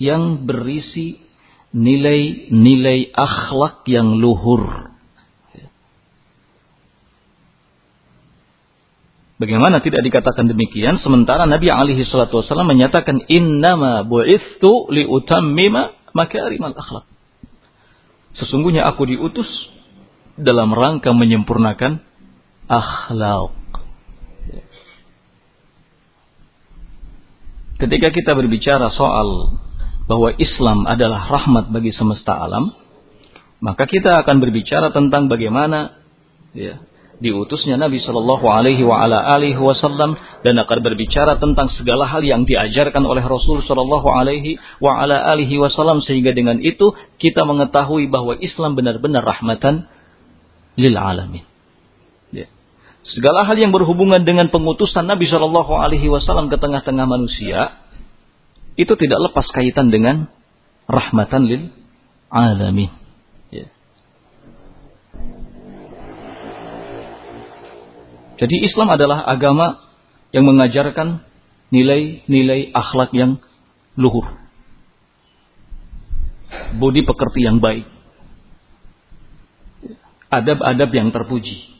yang 0.00 0.48
berisi 0.48 1.20
nilai-nilai 1.72 3.12
akhlak 3.16 3.84
yang 3.88 4.16
luhur. 4.20 4.92
Bagaimana 9.42 9.82
tidak 9.82 10.06
dikatakan 10.06 10.46
demikian 10.46 11.02
sementara 11.02 11.50
Nabi 11.50 11.66
alaihi 11.66 12.06
salatu 12.06 12.38
wasallam 12.38 12.70
menyatakan 12.70 13.26
innama 13.26 14.06
bu'ithu 14.06 14.86
liutammima 14.94 15.98
makarimal 16.14 16.70
akhlak. 16.70 17.10
Sesungguhnya 18.38 18.86
aku 18.86 19.02
diutus 19.10 19.50
dalam 20.38 20.70
rangka 20.70 21.10
menyempurnakan 21.10 22.00
akhlak. 22.70 23.61
Ketika 27.82 28.14
kita 28.14 28.38
berbicara 28.38 28.94
soal 28.94 29.58
bahwa 30.06 30.30
Islam 30.38 30.86
adalah 30.86 31.26
rahmat 31.26 31.74
bagi 31.74 31.90
semesta 31.90 32.38
alam, 32.38 32.70
maka 33.58 33.90
kita 33.90 34.22
akan 34.22 34.38
berbicara 34.38 34.94
tentang 34.94 35.26
bagaimana 35.26 35.90
ya, 36.54 36.78
diutusnya 37.18 37.74
Nabi 37.74 37.98
Shallallahu 37.98 38.46
Alaihi 38.46 39.58
Wasallam 39.58 40.14
dan 40.46 40.54
akan 40.62 40.78
berbicara 40.78 41.42
tentang 41.42 41.74
segala 41.74 42.06
hal 42.06 42.22
yang 42.22 42.46
diajarkan 42.46 43.02
oleh 43.02 43.26
Rasul 43.26 43.66
Shallallahu 43.66 44.06
Alaihi 44.14 44.58
Wasallam 45.58 46.06
sehingga 46.06 46.30
dengan 46.30 46.62
itu 46.62 46.94
kita 47.18 47.42
mengetahui 47.42 48.06
bahwa 48.06 48.38
Islam 48.38 48.78
benar-benar 48.78 49.26
rahmatan 49.26 49.90
lil 50.78 50.94
alamin. 50.94 51.51
Ya. 53.02 53.10
Segala 53.18 53.42
hal 53.42 53.58
yang 53.58 53.74
berhubungan 53.74 54.22
dengan 54.22 54.46
pengutusan 54.54 55.10
Nabi 55.10 55.26
Shallallahu 55.26 55.74
Alaihi 55.74 56.06
Wasallam 56.06 56.46
ke 56.46 56.56
tengah-tengah 56.56 57.06
manusia 57.10 57.82
itu 58.78 58.94
tidak 58.94 59.18
lepas 59.30 59.46
kaitan 59.50 59.90
dengan 59.90 60.30
rahmatan 60.86 61.42
lil 61.44 61.62
alamin. 62.30 63.02
Jadi 68.42 68.58
Islam 68.66 68.90
adalah 68.90 69.22
agama 69.22 69.78
yang 70.34 70.42
mengajarkan 70.42 71.22
nilai-nilai 71.70 72.74
akhlak 72.74 73.14
yang 73.14 73.38
luhur. 73.94 74.34
Budi 76.74 77.06
pekerti 77.06 77.46
yang 77.46 77.62
baik. 77.62 77.86
Adab-adab 80.26 80.90
yang 80.90 81.14
terpuji. 81.14 81.71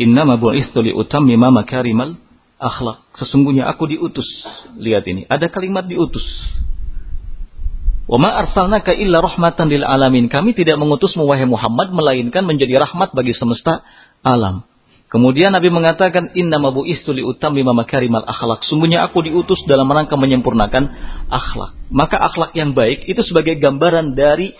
Inna 0.00 0.24
bu'ithu 0.24 0.78
liutammima 0.80 1.52
makarimal 1.52 2.16
akhlak. 2.56 3.02
Sesungguhnya 3.18 3.68
aku 3.68 3.90
diutus. 3.90 4.26
Lihat 4.78 5.04
ini, 5.10 5.28
ada 5.28 5.50
kalimat 5.52 5.84
diutus. 5.84 6.24
Wa 8.08 8.18
ma 8.18 8.34
arsalnaka 8.34 8.94
illa 8.96 9.20
rahmatan 9.20 9.68
lil 9.68 9.84
alamin. 9.84 10.26
Kami 10.32 10.56
tidak 10.56 10.78
mengutusmu 10.80 11.24
wahai 11.28 11.46
Muhammad 11.46 11.92
melainkan 11.92 12.42
menjadi 12.46 12.82
rahmat 12.82 13.14
bagi 13.14 13.36
semesta 13.36 13.84
alam. 14.24 14.64
Kemudian 15.12 15.52
Nabi 15.52 15.68
mengatakan 15.68 16.32
inna 16.32 16.56
utam 16.56 17.52
lima 17.52 17.76
makarimal 17.76 18.24
akhlak. 18.24 18.64
Sungguhnya 18.64 19.04
aku 19.04 19.20
diutus 19.20 19.60
dalam 19.68 19.84
rangka 19.92 20.16
menyempurnakan 20.16 20.88
akhlak. 21.28 21.76
Maka 21.92 22.16
akhlak 22.16 22.56
yang 22.56 22.72
baik 22.72 23.04
itu 23.04 23.20
sebagai 23.20 23.60
gambaran 23.60 24.16
dari 24.16 24.56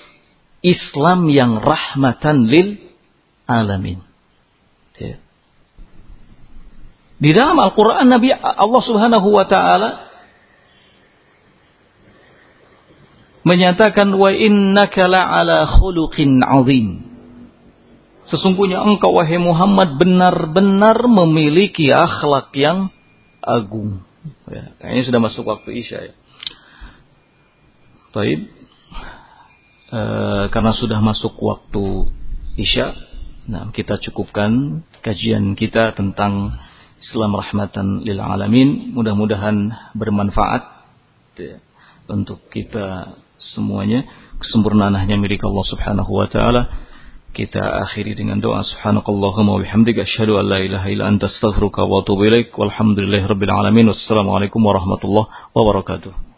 Islam 0.61 1.33
yang 1.33 1.57
rahmatan 1.57 2.53
lil 2.53 2.76
alamin. 3.49 4.12
Ya. 5.01 5.16
Di 7.22 7.30
dalam 7.30 7.55
Al-Quran 7.55 8.11
Nabi 8.11 8.34
Allah 8.34 8.82
subhanahu 8.82 9.28
wa 9.30 9.47
ta'ala 9.47 9.90
menyatakan 13.47 14.11
wa 14.14 14.30
innaka 14.30 15.07
la'ala 15.07 15.70
khuluqin 15.78 16.43
azim. 16.43 17.12
Sesungguhnya 18.26 18.80
engkau 18.82 19.18
wahai 19.18 19.38
Muhammad 19.38 19.99
benar-benar 19.99 21.05
memiliki 21.05 21.90
akhlak 21.90 22.55
yang 22.57 22.88
agung. 23.43 24.07
Ya, 24.47 24.70
kayaknya 24.78 25.03
sudah 25.11 25.20
masuk 25.20 25.45
waktu 25.47 25.70
Isya 25.82 25.99
ya. 26.11 26.14
Taib. 28.14 28.40
E, 29.93 30.01
karena 30.49 30.72
sudah 30.78 31.03
masuk 31.03 31.34
waktu 31.43 32.09
Isya, 32.57 32.95
nah 33.51 33.70
kita 33.74 33.99
cukupkan 33.99 34.82
kajian 35.03 35.59
kita 35.59 35.99
tentang 35.99 36.55
Islam 37.03 37.34
rahmatan 37.34 38.07
lil 38.07 38.22
alamin. 38.22 38.95
Mudah-mudahan 38.95 39.90
bermanfaat 39.99 40.62
ya, 41.36 41.59
untuk 42.07 42.47
kita 42.55 43.18
semuanya. 43.53 44.07
Kesempurnaan 44.38 44.95
hanya 44.95 45.18
milik 45.18 45.43
Allah 45.43 45.66
Subhanahu 45.66 46.11
wa 46.14 46.26
taala. 46.30 46.62
Kita 47.34 47.61
akhiri 47.88 48.14
dengan 48.14 48.38
doa. 48.38 48.62
Subhanakallahumma 48.62 49.59
wa 49.59 49.61
bihamdika 49.64 50.05
asyhadu 50.05 50.38
an 50.38 50.47
la 50.53 50.59
ilaha 50.62 50.86
illa 50.93 51.09
anta 51.11 51.26
astaghfiruka 51.26 51.82
wa 51.82 52.07
atubu 52.07 52.28
ilaik. 52.28 52.55
Walhamdulillahirabbil 52.55 53.51
alamin. 53.51 53.90
Wassalamualaikum 53.90 54.62
warahmatullahi 54.62 55.30
wabarakatuh 55.57 56.32